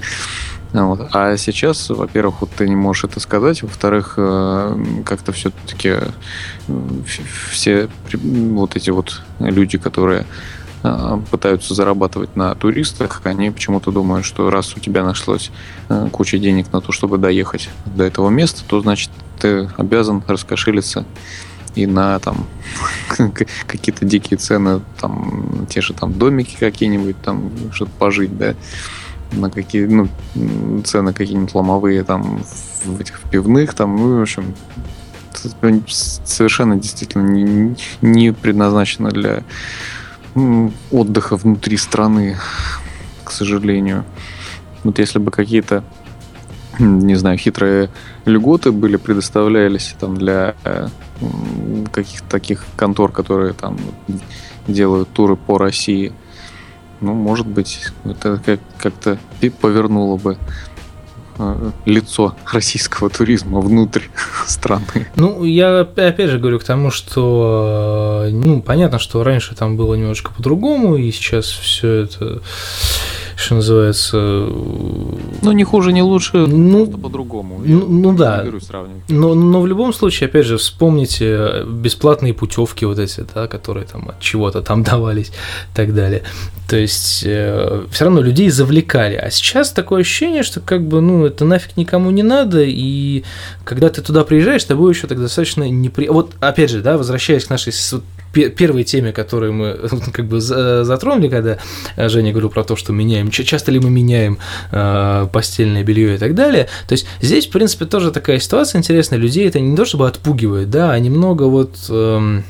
Вот. 0.73 1.10
А 1.13 1.38
сейчас, 1.38 1.89
во-первых, 1.89 2.41
вот 2.41 2.49
ты 2.51 2.67
не 2.67 2.75
можешь 2.75 3.05
это 3.05 3.19
сказать, 3.19 3.62
во-вторых, 3.63 4.15
э, 4.17 4.77
как-то 5.05 5.31
все-таки 5.31 5.95
все 7.49 7.89
вот 8.12 8.75
эти 8.75 8.89
вот 8.89 9.21
люди, 9.39 9.77
которые 9.77 10.25
э, 10.84 11.19
пытаются 11.31 11.73
зарабатывать 11.73 12.36
на 12.36 12.53
туристах, 12.55 13.21
они 13.23 13.51
почему-то 13.51 13.91
думают, 13.91 14.25
что 14.25 14.49
раз 14.49 14.75
у 14.75 14.79
тебя 14.81 15.03
нашлось 15.03 15.49
э, 15.88 16.10
куча 16.12 16.38
денег 16.39 16.73
на 16.73 16.81
то, 16.81 16.91
чтобы 16.91 17.17
доехать 17.19 17.69
до 17.86 18.03
этого 18.03 18.29
места, 18.29 18.62
то 18.67 18.81
значит 18.81 19.12
ты 19.39 19.69
обязан 19.77 20.23
раскошелиться 20.27 21.05
и 21.76 21.86
на 21.86 22.20
там 22.20 22.46
какие-то 23.68 24.06
дикие 24.06 24.38
цены, 24.38 24.82
там 25.00 25.68
те 25.70 25.82
же 25.82 25.94
там 25.94 26.14
домики 26.14 26.56
какие-нибудь, 26.60 27.22
там 27.22 27.52
что-то 27.72 27.92
пожить, 27.98 28.38
да 28.38 28.56
на 29.32 29.50
какие, 29.50 29.86
ну, 29.86 30.08
цены 30.84 31.14
какие-нибудь 31.14 31.54
ломовые 31.54 32.04
там 32.04 32.44
в 32.86 33.02
этих 33.02 33.20
в 33.20 33.30
пивных, 33.30 33.74
там, 33.74 33.96
ну, 33.96 34.20
в 34.20 34.22
общем, 34.22 34.54
совершенно 35.88 36.76
действительно 36.78 37.24
не, 37.24 37.76
не 38.02 38.32
предназначено 38.32 39.10
для 39.10 39.44
отдыха 40.92 41.38
внутри 41.38 41.78
страны, 41.78 42.38
к 43.24 43.32
сожалению. 43.32 44.06
Вот 44.84 45.00
если 45.00 45.20
бы 45.20 45.32
какие-то, 45.32 45.84
не 46.80 47.16
знаю, 47.16 47.38
хитрые 47.38 47.90
льготы 48.26 48.72
были 48.72 48.98
предоставлялись 48.98 49.96
там 50.00 50.18
для 50.18 50.56
каких-то 51.92 52.28
таких 52.30 52.66
контор, 52.76 53.12
которые 53.12 53.54
там 53.54 53.78
делают 54.68 55.10
туры 55.10 55.36
по 55.36 55.58
России– 55.58 56.14
ну, 57.02 57.14
может 57.14 57.48
быть, 57.48 57.80
это 58.04 58.42
как- 58.44 58.60
как-то 58.78 59.18
повернуло 59.62 60.18
бы 60.18 60.38
э, 61.38 61.72
лицо 61.86 62.36
российского 62.52 63.10
туризма 63.10 63.60
внутрь 63.60 64.04
страны. 64.48 65.08
Ну, 65.16 65.44
я 65.44 65.82
опять 65.82 66.30
же 66.30 66.40
говорю 66.40 66.60
к 66.60 66.64
тому, 66.64 66.92
что, 66.92 68.24
э, 68.26 68.32
ну, 68.32 68.62
понятно, 68.62 69.00
что 69.00 69.24
раньше 69.24 69.56
там 69.56 69.76
было 69.78 69.96
немножко 69.96 70.32
по-другому, 70.34 70.96
и 70.96 71.12
сейчас 71.12 71.46
все 71.46 72.04
это 72.04 72.42
что 73.45 73.55
называется... 73.55 74.17
Ну, 74.17 75.51
не 75.51 75.63
хуже, 75.63 75.93
не 75.93 76.01
лучше, 76.01 76.38
ну, 76.38 76.88
по-другому. 76.88 77.62
Ну, 77.63 77.86
ну 77.88 78.17
да. 78.17 78.43
Но, 79.08 79.36
но 79.36 79.62
в 79.62 79.67
любом 79.67 79.93
случае, 79.93 80.27
опять 80.27 80.45
же, 80.45 80.58
вспомните 80.58 81.63
бесплатные 81.67 82.34
путевки 82.34 82.86
вот 82.86 82.97
эти, 82.97 83.23
да, 83.36 83.47
которые 83.47 83.86
там 83.86 84.10
от 84.10 84.19
чего-то 84.19 84.62
там 84.62 84.84
давались 84.91 85.27
и 85.27 85.75
так 85.75 85.93
далее. 85.93 86.23
То 86.67 86.77
есть 86.77 87.23
э, 87.23 87.86
все 87.91 88.05
равно 88.05 88.21
людей 88.21 88.49
завлекали. 88.49 89.15
А 89.15 89.29
сейчас 89.29 89.71
такое 89.71 90.01
ощущение, 90.01 90.41
что 90.41 90.60
как 90.60 90.84
бы, 90.84 90.99
ну, 90.99 91.25
это 91.25 91.45
нафиг 91.45 91.77
никому 91.77 92.10
не 92.10 92.23
надо, 92.23 92.63
и 92.63 93.23
когда 93.63 93.89
ты 93.89 94.01
туда 94.01 94.23
приезжаешь, 94.23 94.63
тобой 94.63 94.93
еще 94.93 95.05
так 95.05 95.19
достаточно 95.19 95.69
непри... 95.69 96.10
Вот, 96.10 96.34
опять 96.39 96.71
же, 96.71 96.81
да, 96.81 96.97
возвращаясь 96.97 97.45
к 97.45 97.51
нашей 97.51 97.73
первой 98.36 98.84
теме, 98.84 99.12
которую 99.12 99.54
мы 99.54 99.80
как 100.13 100.26
бы 100.26 100.41
затронули, 100.41 101.30
когда 101.30 101.58
Женя 101.98 102.32
говорил 102.32 102.50
про 102.50 102.63
то, 102.63 102.76
что 102.76 102.93
меняем, 102.93 103.32
часто 103.32 103.71
ли 103.71 103.80
мы 103.80 103.89
меняем 103.89 104.38
э, 104.71 105.28
постельное 105.32 105.84
белье 105.84 106.15
и 106.15 106.17
так 106.17 106.36
далее. 106.36 106.67
То 106.88 106.93
есть 106.93 107.08
здесь, 107.21 107.48
в 107.48 107.52
принципе, 107.52 107.86
тоже 107.86 108.12
такая 108.12 108.39
ситуация 108.39 108.80
интересная. 108.80 109.19
Людей 109.19 109.48
это 109.48 109.60
не 109.60 109.76
то 109.76 109.86
чтобы 109.86 110.08
отпугивает, 110.08 110.69
да, 110.69 110.91
а 110.91 111.00
немного 111.00 111.43
вот 111.43 111.76
э, 111.89 112.41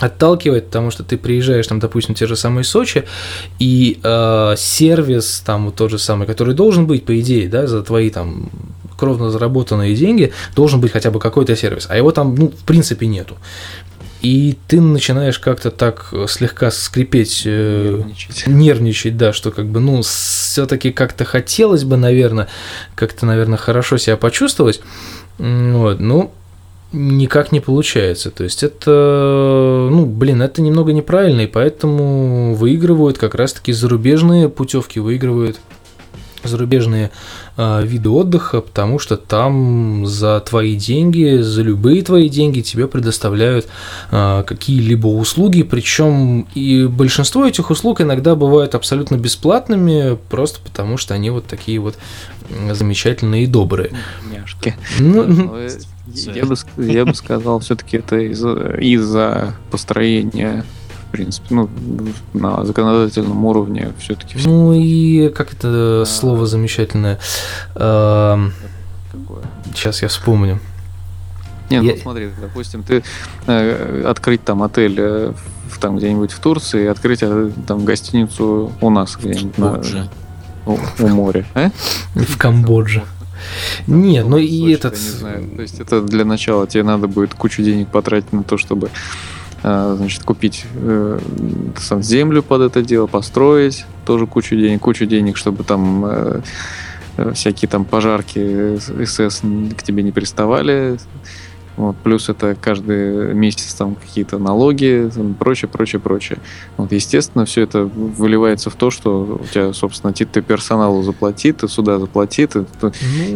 отталкивает, 0.00 0.66
потому 0.66 0.90
что 0.90 1.02
ты 1.04 1.16
приезжаешь, 1.16 1.66
там, 1.66 1.78
допустим, 1.80 2.14
те 2.14 2.26
же 2.26 2.36
самые 2.36 2.64
Сочи, 2.64 3.04
и 3.58 3.98
э, 4.02 4.54
сервис 4.56 5.42
там 5.44 5.66
вот 5.66 5.76
тот 5.76 5.90
же 5.90 5.98
самый, 5.98 6.26
который 6.26 6.54
должен 6.54 6.86
быть, 6.86 7.04
по 7.04 7.18
идее, 7.18 7.48
да, 7.48 7.66
за 7.66 7.82
твои 7.82 8.10
там 8.10 8.50
кровно 8.96 9.30
заработанные 9.30 9.94
деньги, 9.94 10.32
должен 10.56 10.80
быть 10.80 10.92
хотя 10.92 11.10
бы 11.10 11.20
какой-то 11.20 11.54
сервис, 11.56 11.86
а 11.88 11.96
его 11.96 12.10
там, 12.10 12.34
ну, 12.34 12.48
в 12.48 12.64
принципе, 12.64 13.06
нету 13.06 13.36
и 14.20 14.56
ты 14.66 14.80
начинаешь 14.80 15.38
как-то 15.38 15.70
так 15.70 16.12
слегка 16.28 16.70
скрипеть, 16.70 17.42
э, 17.44 17.94
нервничать, 17.96 18.46
нервничать 18.46 19.16
да, 19.16 19.32
что 19.32 19.50
как 19.50 19.66
бы, 19.66 19.80
ну, 19.80 20.02
все-таки 20.02 20.90
как-то 20.90 21.24
хотелось 21.24 21.84
бы, 21.84 21.96
наверное, 21.96 22.48
как-то, 22.94 23.26
наверное, 23.26 23.58
хорошо 23.58 23.96
себя 23.96 24.16
почувствовать, 24.16 24.80
вот, 25.38 26.00
ну, 26.00 26.32
никак 26.92 27.52
не 27.52 27.60
получается. 27.60 28.30
То 28.30 28.44
есть 28.44 28.62
это, 28.62 29.88
ну, 29.90 30.06
блин, 30.06 30.42
это 30.42 30.62
немного 30.62 30.92
неправильно, 30.92 31.42
и 31.42 31.46
поэтому 31.46 32.54
выигрывают 32.54 33.18
как 33.18 33.34
раз-таки 33.34 33.72
зарубежные 33.72 34.48
путевки, 34.48 34.98
выигрывают 34.98 35.60
зарубежные 36.44 37.10
э, 37.56 37.82
виды 37.84 38.08
отдыха, 38.08 38.60
потому 38.60 38.98
что 38.98 39.16
там 39.16 40.06
за 40.06 40.40
твои 40.40 40.76
деньги, 40.76 41.40
за 41.40 41.62
любые 41.62 42.02
твои 42.02 42.28
деньги 42.28 42.60
тебе 42.60 42.86
предоставляют 42.86 43.68
э, 44.10 44.44
какие-либо 44.46 45.06
услуги, 45.06 45.62
причем 45.62 46.46
и 46.54 46.86
большинство 46.86 47.46
этих 47.46 47.70
услуг 47.70 48.00
иногда 48.00 48.34
бывают 48.34 48.74
абсолютно 48.74 49.16
бесплатными, 49.16 50.18
просто 50.28 50.60
потому 50.60 50.96
что 50.96 51.14
они 51.14 51.30
вот 51.30 51.46
такие 51.46 51.78
вот 51.78 51.96
замечательные 52.72 53.44
и 53.44 53.46
добрые. 53.46 53.92
Няшки. 54.30 54.76
Ну, 54.98 55.24
ну 55.24 55.56
я 56.06 56.44
бы, 56.46 56.56
я 56.76 57.04
бы 57.04 57.14
сказал, 57.14 57.60
все-таки 57.60 57.98
это 57.98 58.16
из-за 58.16 58.76
из 58.78 59.14
построения 59.70 60.64
в 61.08 61.10
принципе, 61.10 61.46
ну, 61.50 61.70
на 62.34 62.64
законодательном 62.64 63.44
уровне 63.46 63.92
все-таки. 63.98 64.38
Ну 64.44 64.74
и 64.74 65.30
как 65.30 65.54
это 65.54 66.04
слово 66.06 66.46
замечательное. 66.46 67.18
Эм, 67.74 68.52
Какое? 69.10 69.42
Сейчас 69.74 70.02
я 70.02 70.08
вспомню. 70.08 70.60
Не, 71.70 71.80
ну 71.80 71.90
я... 71.90 71.96
смотри, 71.96 72.30
допустим, 72.40 72.82
ты 72.82 73.02
э, 73.46 74.04
открыть 74.06 74.44
там 74.44 74.62
отель 74.62 74.96
э, 74.98 75.32
там 75.80 75.96
где-нибудь 75.96 76.32
в 76.32 76.40
Турции, 76.40 76.86
открыть 76.86 77.22
э, 77.22 77.50
там 77.66 77.84
гостиницу 77.84 78.72
у 78.80 78.90
нас 78.90 79.16
где-нибудь 79.16 79.58
на, 79.58 79.80
у, 80.66 80.78
у 80.98 81.08
моря, 81.08 81.46
а? 81.54 81.70
В 82.14 82.36
Камбодже. 82.36 83.04
Нет, 83.86 84.26
ну 84.26 84.36
и 84.36 84.72
этот... 84.72 84.94
Не 84.94 84.98
знаю. 84.98 85.48
То 85.56 85.62
есть 85.62 85.80
это 85.80 86.02
для 86.02 86.24
начала 86.24 86.66
тебе 86.66 86.82
надо 86.82 87.06
будет 87.06 87.34
кучу 87.34 87.62
денег 87.62 87.88
потратить 87.88 88.32
на 88.32 88.42
то, 88.42 88.58
чтобы 88.58 88.90
Э, 88.90 89.37
значит, 89.62 90.22
купить 90.22 90.64
э, 90.74 91.18
землю 92.00 92.42
под 92.42 92.62
это 92.62 92.82
дело, 92.82 93.06
построить, 93.06 93.84
тоже 94.06 94.26
кучу 94.26 94.56
денег, 94.56 94.80
кучу 94.80 95.06
денег, 95.06 95.36
чтобы 95.36 95.64
там 95.64 96.04
э, 96.04 96.40
всякие 97.34 97.68
там 97.68 97.84
пожарки 97.84 98.78
СС 99.04 99.40
к 99.76 99.82
тебе 99.82 100.02
не 100.02 100.12
приставали, 100.12 100.98
вот, 101.78 101.96
плюс 102.02 102.28
это 102.28 102.56
каждый 102.60 103.32
месяц 103.34 103.72
там 103.74 103.94
какие-то 103.94 104.38
налоги, 104.38 105.08
там, 105.14 105.34
прочее, 105.34 105.68
прочее, 105.68 106.00
прочее. 106.00 106.38
Вот, 106.76 106.90
естественно, 106.90 107.44
все 107.44 107.62
это 107.62 107.84
выливается 107.84 108.68
в 108.68 108.74
то, 108.74 108.90
что 108.90 109.38
у 109.40 109.46
тебя, 109.46 109.72
собственно, 109.72 110.12
ты, 110.12 110.26
ты 110.26 110.42
персоналу 110.42 111.04
заплати, 111.04 111.52
ты 111.52 111.68
сюда 111.68 112.00
заплати. 112.00 112.48
Ты, 112.48 112.66
ну, 112.82 112.90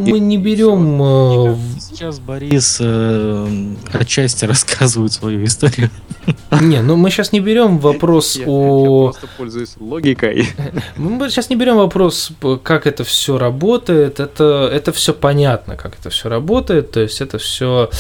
и, 0.04 0.12
мы 0.12 0.18
не 0.18 0.38
берем... 0.38 1.00
Э, 1.00 1.56
сейчас 1.78 2.18
Борис 2.18 2.78
э, 2.80 3.74
отчасти 3.92 4.44
рассказывает 4.44 5.12
свою 5.12 5.44
историю. 5.44 5.88
Не, 6.60 6.82
ну 6.82 6.96
мы 6.96 7.10
сейчас 7.10 7.30
не 7.30 7.38
берем 7.38 7.78
вопрос 7.78 8.38
о... 8.44 9.06
Я 9.06 9.12
просто 9.12 9.28
пользуюсь 9.36 9.74
логикой. 9.78 10.48
Мы 10.96 11.30
сейчас 11.30 11.48
не 11.48 11.56
берем 11.56 11.76
вопрос, 11.76 12.32
как 12.62 12.86
это 12.86 13.04
все 13.04 13.38
работает. 13.38 14.20
Это, 14.20 14.68
это 14.72 14.92
все 14.92 15.14
понятно, 15.14 15.76
как 15.76 15.98
это 15.98 16.10
все 16.10 16.28
работает. 16.28 16.92
То 16.92 17.00
есть 17.00 17.20
это 17.20 17.38
все 17.38 17.90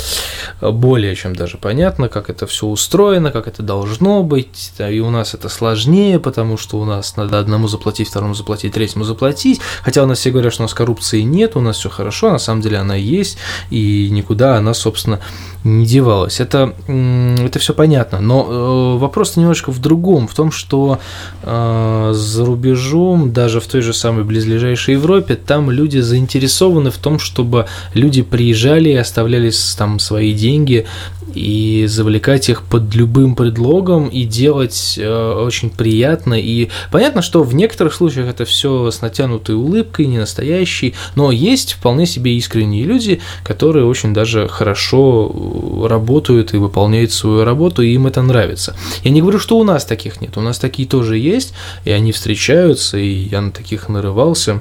более 0.60 1.14
чем 1.14 1.34
даже 1.34 1.58
понятно, 1.58 2.08
как 2.08 2.30
это 2.30 2.46
все 2.46 2.66
устроено, 2.66 3.30
как 3.30 3.48
это 3.48 3.62
должно 3.62 4.22
быть. 4.22 4.72
И 4.78 5.00
у 5.00 5.10
нас 5.10 5.34
это 5.34 5.48
сложнее, 5.48 6.18
потому 6.18 6.56
что 6.56 6.78
у 6.78 6.84
нас 6.84 7.16
надо 7.16 7.38
одному 7.38 7.68
заплатить, 7.68 8.08
второму 8.08 8.34
заплатить, 8.34 8.74
третьему 8.74 9.04
заплатить. 9.04 9.60
Хотя 9.82 10.02
у 10.02 10.06
нас 10.06 10.18
все 10.18 10.30
говорят, 10.30 10.52
что 10.52 10.62
у 10.62 10.64
нас 10.64 10.74
коррупции 10.74 11.20
нет, 11.20 11.56
у 11.56 11.60
нас 11.60 11.76
все 11.76 11.88
хорошо, 11.88 12.30
на 12.30 12.38
самом 12.38 12.60
деле 12.60 12.78
она 12.78 12.94
есть, 12.94 13.38
и 13.70 14.08
никуда 14.10 14.56
она, 14.56 14.74
собственно, 14.74 15.20
не 15.64 15.86
девалась. 15.86 16.40
Это, 16.40 16.74
это 16.86 17.58
все 17.58 17.74
понятно. 17.74 18.20
Но 18.20 18.46
э, 18.48 18.98
вопрос 18.98 19.36
немножко 19.36 19.70
в 19.70 19.80
другом, 19.80 20.26
в 20.26 20.34
том, 20.34 20.50
что 20.50 20.98
э, 21.42 22.10
за 22.14 22.44
рубежом, 22.44 23.32
даже 23.32 23.60
в 23.60 23.66
той 23.66 23.80
же 23.80 23.92
самой 23.92 24.24
близлежащей 24.24 24.94
Европе, 24.94 25.36
там 25.36 25.70
люди 25.70 25.98
заинтересованы 25.98 26.90
в 26.90 26.98
том, 26.98 27.18
чтобы 27.18 27.66
люди 27.94 28.22
приезжали 28.22 28.90
и 28.90 28.96
оставляли 28.96 29.52
там 29.76 29.98
свои 29.98 30.32
деньги 30.34 30.86
и 31.34 31.86
завлекать 31.86 32.48
их 32.48 32.62
под 32.62 32.94
любым 32.94 33.34
предлогом 33.34 34.08
и 34.08 34.24
делать 34.24 34.98
э, 34.98 35.32
очень 35.44 35.70
приятно. 35.70 36.34
И 36.34 36.68
понятно, 36.90 37.22
что 37.22 37.42
в 37.42 37.54
некоторых 37.54 37.94
случаях 37.94 38.28
это 38.28 38.44
все 38.44 38.90
с 38.90 39.00
натянутой 39.00 39.54
улыбкой, 39.54 40.06
не 40.06 40.18
настоящий, 40.18 40.94
но 41.14 41.30
есть 41.30 41.74
вполне 41.74 42.06
себе 42.06 42.36
искренние 42.36 42.84
люди, 42.84 43.20
которые 43.44 43.86
очень 43.86 44.14
даже 44.14 44.48
хорошо 44.48 45.30
э, 45.32 45.86
работают 45.86 46.54
и 46.54 46.56
выполняют 46.56 47.12
свою 47.12 47.44
работу, 47.44 47.82
и 47.82 47.94
им 47.94 48.06
это 48.06 48.22
нравится. 48.22 48.76
Я 49.04 49.10
не 49.10 49.20
говорю, 49.20 49.38
что 49.38 49.58
у 49.58 49.64
нас 49.64 49.84
таких 49.84 50.20
нет, 50.20 50.36
у 50.36 50.40
нас 50.40 50.58
такие 50.58 50.88
тоже 50.88 51.18
есть, 51.18 51.54
и 51.84 51.90
они 51.90 52.12
встречаются, 52.12 52.98
и 52.98 53.08
я 53.08 53.40
на 53.40 53.50
таких 53.50 53.88
нарывался. 53.88 54.60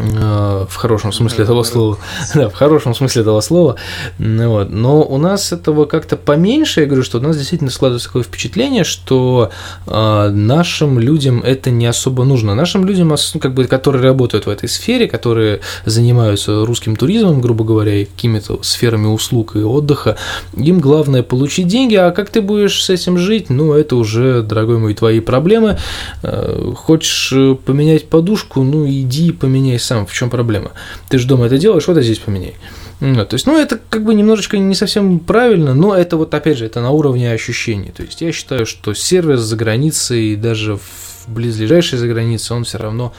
Э, 0.00 0.66
в 0.68 0.76
хорошем 0.76 1.12
смысле 1.12 1.44
этого 1.44 1.62
слова. 1.62 1.98
Да, 2.34 2.48
в 2.48 2.54
хорошем 2.54 2.94
смысле 2.94 3.22
этого 3.22 3.40
слова. 3.40 3.76
Ну 4.18 4.50
вот. 4.50 4.70
Но 4.70 5.02
у 5.02 5.18
нас 5.18 5.52
этого 5.52 5.84
как-то 5.84 6.16
поменьше. 6.16 6.80
Я 6.80 6.86
говорю, 6.86 7.02
что 7.02 7.18
у 7.18 7.20
нас 7.20 7.36
действительно 7.36 7.70
складывается 7.70 8.08
такое 8.08 8.22
впечатление, 8.22 8.84
что 8.84 9.50
э, 9.86 10.30
нашим 10.30 10.98
людям 10.98 11.42
это 11.42 11.70
не 11.70 11.86
особо 11.86 12.24
нужно. 12.24 12.54
Нашим 12.54 12.86
людям, 12.86 13.14
как 13.40 13.54
бы, 13.54 13.64
которые 13.64 14.02
работают 14.02 14.46
в 14.46 14.48
этой 14.48 14.68
сфере, 14.68 15.08
которые 15.08 15.60
занимаются 15.84 16.64
русским 16.64 16.96
туризмом, 16.96 17.40
грубо 17.40 17.64
говоря, 17.64 17.94
и 17.94 18.04
какими-то 18.04 18.62
сферами 18.62 19.06
услуг 19.06 19.56
и 19.56 19.60
отдыха, 19.60 20.16
им 20.56 20.80
главное 20.80 21.22
получить 21.22 21.66
деньги, 21.66 21.96
а 21.96 22.10
как 22.10 22.30
ты 22.30 22.40
будешь 22.40 22.82
с 22.82 22.90
этим 22.90 23.18
жить, 23.18 23.50
ну, 23.50 23.72
это 23.72 23.96
уже, 23.96 24.42
дорогой 24.42 24.78
мой, 24.78 24.94
твои 24.94 25.20
проблемы. 25.20 25.78
Э, 26.22 26.72
хочешь 26.76 27.32
поменять 27.64 28.08
подушку, 28.08 28.62
ну, 28.62 28.86
иди 28.86 29.32
поменяй 29.32 29.78
сам, 29.90 30.06
в 30.06 30.12
чем 30.12 30.30
проблема? 30.30 30.70
Ты 31.08 31.18
же 31.18 31.26
дома 31.26 31.46
это 31.46 31.58
делаешь, 31.58 31.88
вот 31.88 32.00
здесь 32.00 32.20
поменяй. 32.20 32.54
Ну, 33.00 33.26
то 33.26 33.34
есть, 33.34 33.46
ну, 33.46 33.58
это 33.58 33.80
как 33.88 34.04
бы 34.04 34.14
немножечко 34.14 34.56
не 34.56 34.76
совсем 34.76 35.18
правильно, 35.18 35.74
но 35.74 35.96
это 35.96 36.16
вот, 36.16 36.32
опять 36.32 36.58
же, 36.58 36.66
это 36.66 36.80
на 36.80 36.90
уровне 36.90 37.32
ощущений. 37.32 37.90
То 37.96 38.04
есть, 38.04 38.20
я 38.20 38.30
считаю, 38.30 38.66
что 38.66 38.94
сервис 38.94 39.40
за 39.40 39.56
границей, 39.56 40.36
даже 40.36 40.76
в 40.76 41.24
близлежащей 41.26 41.98
за 41.98 42.06
границей, 42.06 42.56
он 42.56 42.62
все 42.62 42.78
равно 42.78 43.12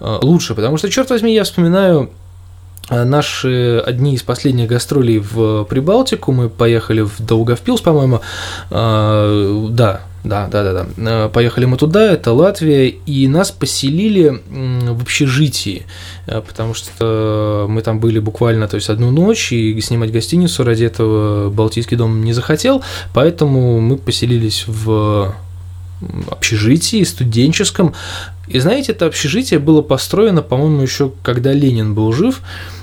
э, 0.00 0.18
лучше, 0.22 0.54
потому 0.54 0.78
что, 0.78 0.88
черт 0.88 1.10
возьми, 1.10 1.34
я 1.34 1.44
вспоминаю 1.44 2.08
э, 2.88 3.04
наши 3.04 3.82
одни 3.84 4.14
из 4.14 4.22
последних 4.22 4.68
гастролей 4.68 5.18
в 5.18 5.64
Прибалтику, 5.64 6.32
мы 6.32 6.48
поехали 6.48 7.02
в 7.02 7.20
Даугавпилс, 7.20 7.82
по-моему, 7.82 8.22
э, 8.70 9.66
да, 9.70 10.00
да, 10.26 10.48
да, 10.48 10.64
да, 10.64 10.72
да. 10.72 10.86
Э, 11.26 11.28
поехали 11.28 11.66
мы 11.66 11.76
туда, 11.76 12.12
это 12.12 12.32
Латвия, 12.32 12.88
и 12.88 13.28
нас 13.28 13.50
поселили 13.50 14.42
в 14.48 15.02
общежитии, 15.02 15.86
э, 16.26 16.42
потому 16.46 16.74
что 16.74 17.66
мы 17.68 17.80
там 17.82 18.00
были 18.00 18.18
буквально, 18.18 18.66
то 18.66 18.74
есть 18.74 18.90
одну 18.90 19.10
ночь, 19.10 19.52
и 19.52 19.80
снимать 19.80 20.10
гостиницу 20.10 20.64
ради 20.64 20.84
этого 20.84 21.50
Балтийский 21.50 21.96
дом 21.96 22.24
не 22.24 22.32
захотел, 22.32 22.82
поэтому 23.14 23.80
мы 23.80 23.96
поселились 23.96 24.64
в 24.66 25.34
общежитии 26.30 27.02
студенческом. 27.04 27.94
И 28.48 28.58
знаете, 28.58 28.92
это 28.92 29.06
общежитие 29.06 29.58
было 29.58 29.82
построено, 29.82 30.42
по-моему, 30.42 30.82
еще 30.82 31.12
когда 31.22 31.52
Ленин 31.52 31.94
был 31.94 32.12
жив. 32.12 32.40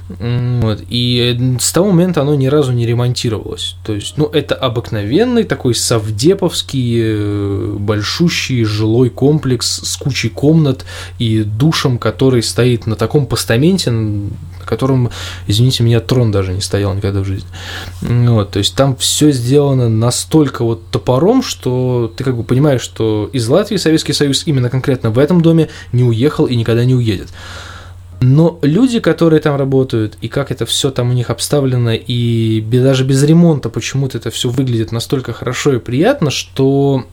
Вот, 0.10 0.84
и 0.89 1.56
с 1.60 1.71
того 1.71 1.91
момента 1.91 2.21
оно 2.21 2.36
ни 2.36 2.47
разу 2.47 2.73
не 2.73 2.86
ремонтировалось. 2.86 3.78
То 3.86 3.93
есть, 3.93 4.17
ну, 4.17 4.26
это 4.26 4.54
обыкновенный 4.54 5.43
такой 5.43 5.73
совдеповский 5.73 6.97
э, 7.02 7.76
большущий 7.80 8.65
жилой 8.65 9.10
комплекс 9.10 9.82
с 9.84 9.95
кучей 9.95 10.30
комнат 10.30 10.86
и 11.19 11.43
душем, 11.43 11.97
который 11.97 12.43
стоит 12.43 12.86
на 12.86 12.95
таком 12.95 13.26
постаменте, 13.26 13.91
котором, 14.73 15.09
извините 15.47 15.83
меня, 15.83 15.99
трон 15.99 16.31
даже 16.31 16.53
не 16.53 16.62
стоял 16.62 16.93
никогда 16.93 17.21
в 17.21 17.25
жизни. 17.25 17.47
Вот, 18.01 18.51
то 18.51 18.59
есть 18.59 18.75
там 18.75 18.95
все 18.95 19.31
сделано 19.31 19.89
настолько 19.89 20.63
вот 20.63 20.88
топором, 20.91 21.43
что 21.43 22.12
ты 22.15 22.23
как 22.23 22.36
бы 22.36 22.43
понимаешь, 22.43 22.81
что 22.81 23.29
из 23.31 23.47
Латвии 23.47 23.77
Советский 23.77 24.13
Союз 24.13 24.43
именно 24.45 24.69
конкретно 24.69 25.12
в 25.12 25.19
этом 25.19 25.41
доме 25.41 25.69
не 25.91 26.03
уехал 26.03 26.45
и 26.45 26.55
никогда 26.55 26.86
не 26.86 26.95
уедет. 26.95 27.29
Но 28.25 28.57
люди, 28.62 29.01
которые 29.01 29.41
там 29.41 29.57
работают, 29.57 30.17
и 30.21 30.29
как 30.29 30.49
это 30.49 30.65
все 30.65 30.91
там 30.91 31.09
у 31.09 31.13
них 31.13 31.29
обставлено, 31.29 31.91
и 31.93 32.62
даже 32.71 33.03
без 33.03 33.21
ремонта 33.23 33.69
почему-то 33.69 34.17
это 34.17 34.31
все 34.31 34.47
выглядит 34.49 34.93
настолько 34.93 35.33
хорошо 35.33 35.73
и 35.73 35.79
приятно, 35.79 36.31
что, 36.31 37.05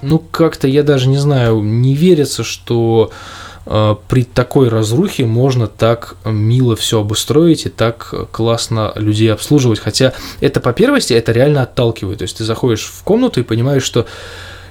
ну, 0.00 0.18
как-то 0.18 0.66
я 0.66 0.82
даже 0.82 1.08
не 1.08 1.18
знаю, 1.18 1.60
не 1.60 1.94
верится, 1.94 2.42
что 2.42 3.12
при 3.64 4.24
такой 4.24 4.68
разрухе 4.68 5.24
можно 5.24 5.66
так 5.66 6.16
мило 6.24 6.76
все 6.76 7.00
обустроить 7.00 7.64
и 7.66 7.70
так 7.70 8.12
классно 8.30 8.92
людей 8.96 9.32
обслуживать. 9.32 9.78
Хотя 9.78 10.12
это 10.40 10.60
по 10.60 10.72
первости, 10.72 11.14
это 11.14 11.32
реально 11.32 11.62
отталкивает. 11.62 12.18
То 12.18 12.24
есть 12.24 12.36
ты 12.36 12.44
заходишь 12.44 12.84
в 12.84 13.02
комнату 13.04 13.40
и 13.40 13.42
понимаешь, 13.42 13.82
что 13.82 14.06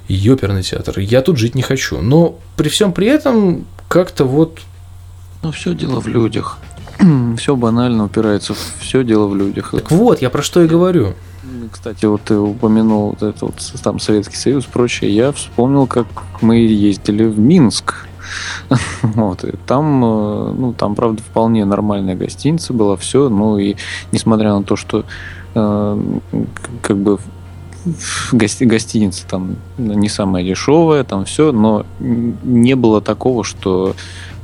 ёперный 0.08 0.64
театр, 0.64 1.00
я 1.00 1.22
тут 1.22 1.38
жить 1.38 1.56
не 1.56 1.62
хочу. 1.62 2.02
Но 2.02 2.38
при 2.56 2.70
всем 2.70 2.94
при 2.94 3.08
этом 3.08 3.66
как-то 3.88 4.26
вот 4.26 4.60
ну, 5.42 5.52
все 5.52 5.74
дело 5.74 6.00
в 6.00 6.08
людях. 6.08 6.58
все 7.38 7.56
банально 7.56 8.06
упирается 8.06 8.56
все 8.80 9.04
дело 9.04 9.28
в 9.28 9.36
людях. 9.36 9.72
Так 9.72 9.92
вот, 9.92 10.22
я 10.22 10.30
про 10.30 10.42
что 10.42 10.62
и 10.62 10.68
говорю. 10.68 11.14
Кстати, 11.72 12.06
вот 12.06 12.22
ты 12.22 12.38
упомянул 12.38 13.10
вот 13.10 13.24
это 13.24 13.46
вот, 13.46 13.56
там 13.84 14.00
Советский 14.00 14.38
Союз, 14.38 14.66
прочее. 14.66 15.14
Я 15.14 15.32
вспомнил, 15.32 15.88
как 15.88 16.08
мы 16.42 16.58
ездили 16.58 17.26
в 17.26 17.40
Минск. 17.40 18.08
вот, 19.02 19.44
и 19.44 19.54
там, 19.66 20.04
э, 20.04 20.54
ну, 20.58 20.74
там, 20.74 20.96
правда, 20.96 21.22
вполне 21.22 21.66
нормальная 21.66 22.16
гостиница 22.16 22.74
была, 22.74 22.96
все, 22.98 23.30
ну, 23.30 23.58
и 23.58 23.76
несмотря 24.12 24.54
на 24.54 24.64
то, 24.64 24.76
что 24.76 25.06
э, 25.56 26.04
как 26.82 26.98
бы 26.98 27.20
гости, 28.32 28.64
гостиница 28.64 29.28
там 29.28 29.58
не 29.78 30.10
самая 30.10 30.44
дешевая, 30.44 31.04
там 31.04 31.26
все, 31.26 31.52
но 31.52 31.86
не 32.00 32.76
было 32.76 33.02
такого, 33.02 33.44
что 33.44 33.96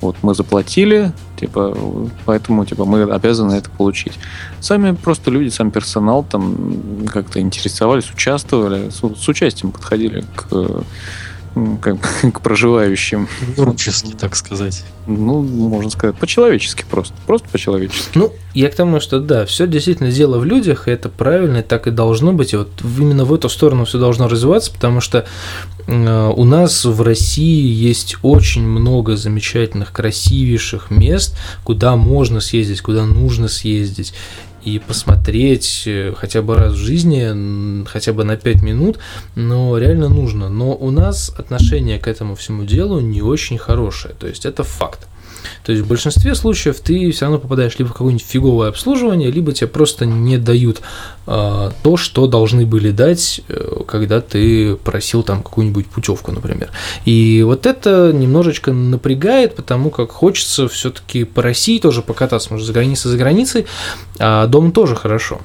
вот 0.02 0.16
мы 0.22 0.34
заплатили, 0.34 1.12
типа, 1.38 1.78
поэтому 2.26 2.66
типа 2.66 2.86
мы 2.86 3.04
обязаны 3.04 3.54
это 3.54 3.70
получить. 3.70 4.14
Сами 4.60 4.96
просто 4.96 5.32
люди, 5.32 5.50
сам 5.50 5.72
персонал 5.72 6.24
там 6.24 7.06
как-то 7.08 7.40
интересовались, 7.40 8.10
участвовали, 8.10 8.90
с, 8.90 9.00
с 9.00 9.28
участием 9.28 9.72
подходили 9.72 10.24
к 10.36 10.84
как, 11.82 11.98
к 12.34 12.42
проживающим. 12.42 13.28
Дружески, 13.56 14.14
так 14.14 14.36
сказать. 14.36 14.84
Ну, 15.08 15.42
можно 15.42 15.90
сказать, 15.90 16.16
по-человечески 16.18 16.86
просто. 16.90 17.16
Просто 17.26 17.48
по-человечески. 17.50 18.12
Ну, 18.16 18.34
я 18.54 18.70
к 18.70 18.76
тому, 18.76 19.00
что 19.00 19.20
да, 19.20 19.46
все 19.46 19.68
действительно 19.68 20.12
дело 20.12 20.38
в 20.38 20.46
людях, 20.46 20.88
и 20.88 20.92
это 20.92 21.10
правильно, 21.10 21.58
и 21.58 21.62
так 21.62 21.88
и 21.88 21.92
должно 21.92 22.34
быть. 22.34 22.54
И 22.54 22.58
вот 22.58 22.70
именно 22.84 23.26
в 23.26 23.34
эту 23.34 23.50
сторону 23.50 23.86
все 23.86 24.00
должно 24.00 24.28
развиваться, 24.28 24.72
потому 24.72 25.02
что 25.02 25.26
э, 25.88 26.34
у 26.36 26.44
нас 26.44 26.86
в 26.86 27.02
России 27.02 27.68
есть 27.68 28.18
очень 28.22 28.64
много 28.64 29.16
замечательных, 29.16 29.92
красивейших 29.92 30.92
мест, 30.92 31.36
куда 31.64 31.96
можно 31.96 32.40
съездить, 32.40 32.82
куда 32.82 33.06
нужно 33.06 33.48
съездить 33.48 34.14
и 34.76 34.80
посмотреть 34.80 35.84
э, 35.86 36.14
хотя 36.16 36.42
бы 36.42 36.56
раз 36.56 36.74
в 36.74 36.78
жизни, 36.78 37.86
хотя 37.86 38.14
бы 38.14 38.24
на 38.24 38.38
5 38.38 38.62
минут, 38.62 39.00
но 39.36 39.78
реально 39.78 40.10
нужно. 40.10 40.50
Но 40.50 40.76
у 40.76 40.92
нас 40.92 41.30
отношение 41.38 42.00
к 42.00 42.08
этому 42.08 42.36
всему 42.36 42.64
делу 42.64 43.00
не 43.00 43.22
очень 43.22 43.58
хорошее, 43.58 44.16
то 44.20 44.28
есть 44.28 44.46
это 44.46 44.64
факт. 44.64 45.09
То 45.64 45.72
есть 45.72 45.84
в 45.86 45.88
большинстве 45.88 46.36
случаев 46.36 46.80
ты 46.80 47.12
все 47.12 47.26
равно 47.26 47.40
попадаешь 47.40 47.78
либо 47.78 47.90
в 47.90 47.94
какое-нибудь 47.94 48.26
фиговое 48.26 48.70
обслуживание, 48.70 49.32
либо 49.32 49.52
тебе 49.52 49.68
просто 49.68 50.06
не 50.06 50.38
дают 50.38 50.82
э, 51.28 51.72
то, 51.84 51.98
что 51.98 52.28
должны 52.28 52.66
были 52.66 52.92
дать, 52.92 53.42
э, 53.48 53.82
когда 53.88 54.22
ты 54.22 54.76
просил 54.76 55.24
там 55.24 55.44
какую-нибудь 55.44 55.88
путевку, 55.88 56.32
например. 56.32 56.72
И 57.06 57.44
вот 57.46 57.66
это 57.66 58.12
немножечко 58.14 58.72
напрягает, 58.72 59.56
потому 59.56 59.90
как 59.90 60.12
хочется 60.12 60.68
все-таки 60.68 61.24
по 61.24 61.42
России 61.42 61.80
тоже 61.80 62.02
покататься, 62.02 62.50
может, 62.52 62.68
за 62.68 62.74
границей 62.74 63.12
за 63.12 63.18
границей, 63.18 63.66
а 64.20 64.48
дом 64.48 64.72
тоже 64.72 64.96
хорошо. 64.96 65.40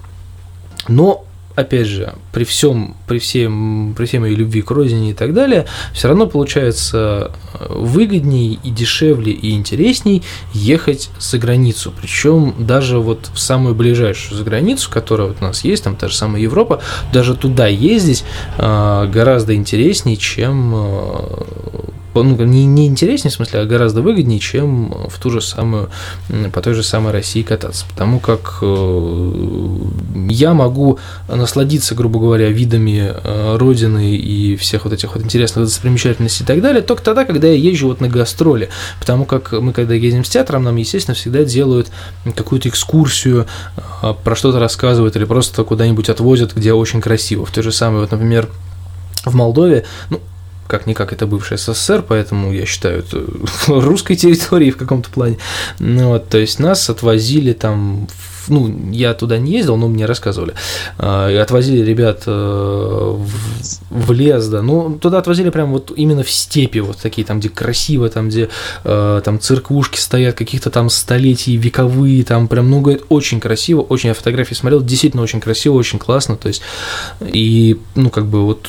Но 0.88 1.24
опять 1.54 1.86
же, 1.86 2.14
при 2.32 2.44
всем, 2.44 2.96
при 3.06 3.18
всем, 3.18 3.94
при 3.96 4.06
всей 4.06 4.18
моей 4.18 4.34
любви 4.34 4.62
к 4.62 4.70
родине 4.70 5.10
и 5.10 5.14
так 5.14 5.32
далее, 5.32 5.66
все 5.92 6.08
равно 6.08 6.26
получается 6.26 7.32
э, 7.54 7.66
выгоднее 7.70 8.58
и 8.62 8.70
дешевле 8.70 9.32
и 9.32 9.52
интересней 9.52 10.22
ехать 10.52 11.10
за 11.18 11.38
границу. 11.38 11.92
Причем 11.98 12.54
даже 12.58 12.98
вот 12.98 13.30
в 13.32 13.38
самую 13.38 13.74
ближайшую 13.74 14.38
за 14.38 14.44
границу, 14.44 14.90
которая 14.90 15.28
вот 15.28 15.38
у 15.40 15.44
нас 15.44 15.64
есть, 15.64 15.84
там 15.84 15.96
та 15.96 16.08
же 16.08 16.16
самая 16.16 16.42
Европа, 16.42 16.82
даже 17.12 17.34
туда 17.36 17.66
ездить 17.66 18.24
э, 18.58 19.10
гораздо 19.12 19.54
интереснее, 19.54 20.16
чем 20.16 20.72
э, 20.74 21.93
ну, 22.22 22.36
не, 22.44 22.66
не 22.66 22.86
интереснее, 22.86 23.30
в 23.30 23.34
смысле, 23.34 23.60
а 23.60 23.64
гораздо 23.64 24.02
выгоднее, 24.02 24.38
чем 24.38 25.08
в 25.08 25.18
ту 25.18 25.30
же 25.30 25.40
самую, 25.40 25.90
по 26.52 26.60
той 26.60 26.74
же 26.74 26.82
самой 26.82 27.12
России 27.12 27.42
кататься. 27.42 27.84
Потому 27.88 28.20
как 28.20 28.58
э, 28.62 29.78
я 30.28 30.54
могу 30.54 30.98
насладиться, 31.28 31.94
грубо 31.94 32.20
говоря, 32.20 32.48
видами 32.50 33.12
э, 33.12 33.56
Родины 33.56 34.16
и 34.16 34.56
всех 34.56 34.84
вот 34.84 34.92
этих 34.92 35.14
вот 35.14 35.24
интересных 35.24 35.64
достопримечательностей 35.64 36.44
и 36.44 36.46
так 36.46 36.60
далее, 36.60 36.82
только 36.82 37.02
тогда, 37.02 37.24
когда 37.24 37.48
я 37.48 37.54
езжу 37.54 37.88
вот 37.88 38.00
на 38.00 38.08
гастроли. 38.08 38.68
Потому 39.00 39.24
как 39.24 39.52
мы, 39.52 39.72
когда 39.72 39.94
ездим 39.94 40.24
с 40.24 40.28
театром, 40.28 40.64
нам, 40.64 40.76
естественно, 40.76 41.14
всегда 41.14 41.44
делают 41.44 41.88
какую-то 42.36 42.68
экскурсию, 42.68 43.46
э, 44.02 44.14
про 44.22 44.36
что-то 44.36 44.58
рассказывают 44.58 45.16
или 45.16 45.24
просто 45.24 45.64
куда-нибудь 45.64 46.08
отвозят, 46.08 46.54
где 46.54 46.72
очень 46.72 47.00
красиво. 47.00 47.44
В 47.44 47.50
той 47.50 47.64
же 47.64 47.72
самой, 47.72 48.00
вот, 48.00 48.10
например, 48.10 48.48
в 49.24 49.34
Молдове, 49.34 49.84
ну, 50.10 50.20
как-никак 50.66 51.12
это 51.12 51.26
бывший 51.26 51.58
СССР, 51.58 52.04
поэтому 52.06 52.52
я 52.52 52.66
считаю 52.66 53.00
это 53.00 53.24
русской 53.66 54.16
территорией 54.16 54.70
в 54.70 54.76
каком-то 54.76 55.10
плане. 55.10 55.38
Ну, 55.78 56.08
вот, 56.08 56.28
то 56.28 56.38
есть 56.38 56.58
нас 56.58 56.88
отвозили 56.90 57.52
там 57.52 58.08
ну, 58.48 58.90
я 58.90 59.14
туда 59.14 59.38
не 59.38 59.52
ездил, 59.52 59.76
но 59.76 59.88
мне 59.88 60.06
рассказывали. 60.06 60.54
А, 60.98 61.30
и 61.30 61.36
отвозили 61.36 61.84
ребят 61.84 62.24
э, 62.26 62.30
в, 62.30 63.30
в 63.90 64.12
лес, 64.12 64.46
да. 64.48 64.62
Ну, 64.62 64.98
туда 64.98 65.18
отвозили 65.18 65.50
прям 65.50 65.72
вот 65.72 65.92
именно 65.96 66.22
в 66.22 66.30
степи, 66.30 66.80
вот 66.80 66.98
такие 66.98 67.26
там, 67.26 67.40
где 67.40 67.48
красиво, 67.48 68.08
там, 68.08 68.28
где 68.28 68.48
э, 68.84 69.22
там 69.24 69.40
церквушки 69.40 69.98
стоят, 69.98 70.34
каких-то 70.34 70.70
там 70.70 70.90
столетий 70.90 71.56
вековые, 71.56 72.24
там 72.24 72.48
прям, 72.48 72.70
ну, 72.70 72.80
говорит, 72.80 73.04
очень 73.08 73.40
красиво, 73.40 73.80
очень, 73.80 74.08
я 74.08 74.14
фотографии 74.14 74.54
смотрел, 74.54 74.82
действительно 74.82 75.22
очень 75.22 75.40
красиво, 75.40 75.74
очень 75.74 75.98
классно, 75.98 76.36
то 76.36 76.48
есть, 76.48 76.62
и, 77.20 77.80
ну, 77.94 78.10
как 78.10 78.26
бы 78.26 78.44
вот 78.44 78.68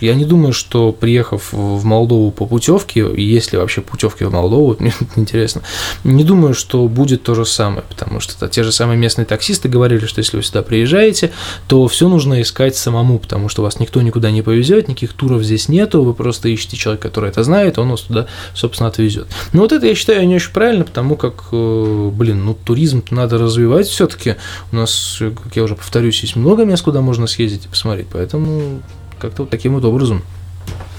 я 0.00 0.14
не 0.14 0.24
думаю, 0.24 0.52
что 0.52 0.92
приехав 0.92 1.52
в 1.52 1.84
Молдову 1.84 2.30
по 2.30 2.46
путевке, 2.46 3.06
есть 3.16 3.52
ли 3.52 3.58
вообще 3.58 3.80
путевки 3.80 4.24
в 4.24 4.32
Молдову, 4.32 4.76
мне 4.80 4.92
интересно, 5.16 5.62
не 6.04 6.24
думаю, 6.24 6.54
что 6.54 6.86
будет 6.88 7.22
то 7.22 7.34
же 7.34 7.44
самое, 7.44 7.82
потому 7.88 8.20
что 8.20 8.48
те 8.48 8.62
же 8.62 8.72
самые 8.72 8.98
местные 8.98 9.24
таксисты 9.24 9.68
говорили, 9.68 10.06
что 10.06 10.20
если 10.20 10.36
вы 10.36 10.42
сюда 10.42 10.62
приезжаете, 10.62 11.32
то 11.68 11.86
все 11.88 12.08
нужно 12.08 12.40
искать 12.42 12.76
самому, 12.76 13.18
потому 13.18 13.48
что 13.48 13.62
вас 13.62 13.80
никто 13.80 14.02
никуда 14.02 14.30
не 14.30 14.42
повезет, 14.42 14.88
никаких 14.88 15.12
туров 15.12 15.42
здесь 15.42 15.68
нету, 15.68 16.02
вы 16.02 16.14
просто 16.14 16.48
ищете 16.48 16.76
человека, 16.76 17.08
который 17.08 17.30
это 17.30 17.42
знает, 17.42 17.78
он 17.78 17.90
вас 17.90 18.02
туда, 18.02 18.26
собственно, 18.54 18.88
отвезет. 18.88 19.26
Но 19.52 19.62
вот 19.62 19.72
это 19.72 19.86
я 19.86 19.94
считаю 19.94 20.26
не 20.26 20.36
очень 20.36 20.52
правильно, 20.52 20.84
потому 20.84 21.16
как, 21.16 21.44
э, 21.52 22.10
блин, 22.12 22.44
ну 22.44 22.54
туризм 22.54 23.02
надо 23.10 23.38
развивать 23.38 23.86
все-таки. 23.86 24.36
У 24.72 24.76
нас, 24.76 25.18
как 25.18 25.56
я 25.56 25.62
уже 25.62 25.76
повторюсь, 25.76 26.20
есть 26.22 26.36
много 26.36 26.64
мест, 26.64 26.82
куда 26.82 27.00
можно 27.00 27.26
съездить 27.26 27.66
и 27.66 27.68
посмотреть, 27.68 28.06
поэтому 28.12 28.82
как-то 29.18 29.42
вот 29.42 29.50
таким 29.50 29.74
вот 29.74 29.84
образом. 29.84 30.22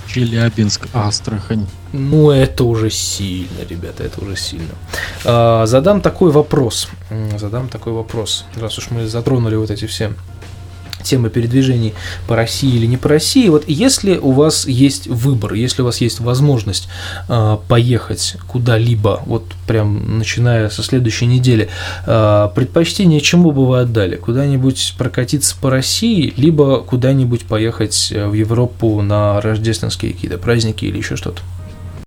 Челябинск, 0.08 0.88
Астрахань. 0.94 1.68
Ну, 1.92 2.32
это 2.32 2.64
уже 2.64 2.90
сильно, 2.90 3.64
ребята, 3.70 4.04
это 4.04 4.24
уже 4.24 4.36
сильно. 4.38 4.74
А, 5.26 5.66
задам 5.66 6.02
такой 6.02 6.32
вопрос. 6.32 6.90
Задам 7.38 7.68
такой 7.68 7.94
вопрос. 7.94 8.46
Раз 8.56 8.78
уж 8.78 8.90
мы 8.90 9.08
затронули 9.08 9.56
вот 9.56 9.70
эти 9.70 9.86
все 9.86 10.14
темы 11.04 11.30
передвижений 11.30 11.94
по 12.28 12.36
России 12.36 12.76
или 12.76 12.86
не 12.86 12.98
по 12.98 13.10
России. 13.10 13.50
Вот 13.50 13.64
если 13.68 14.18
у 14.18 14.32
вас 14.32 14.68
есть 14.68 15.08
выбор, 15.08 15.54
если 15.54 15.82
у 15.82 15.86
вас 15.86 16.02
есть 16.02 16.20
возможность 16.20 16.88
э, 17.30 17.58
поехать 17.68 18.36
куда-либо, 18.48 19.22
вот 19.26 19.46
прям 19.68 20.18
начиная 20.18 20.70
со 20.70 20.84
следующей 20.84 21.26
недели, 21.26 21.70
э, 22.06 22.50
предпочтение 22.56 23.22
чему 23.22 23.52
бы 23.52 23.66
вы 23.66 23.80
отдали? 23.80 24.16
Куда-нибудь 24.16 24.96
прокатиться 24.98 25.56
по 25.60 25.70
России, 25.70 26.34
либо 26.38 26.82
куда-нибудь 26.82 27.46
поехать 27.46 28.12
в 28.12 28.34
Европу 28.34 29.02
на 29.02 29.42
рождественские 29.42 30.14
какие-то 30.14 30.38
праздники 30.38 30.86
или 30.86 30.98
еще 30.98 31.16
что-то? 31.16 31.42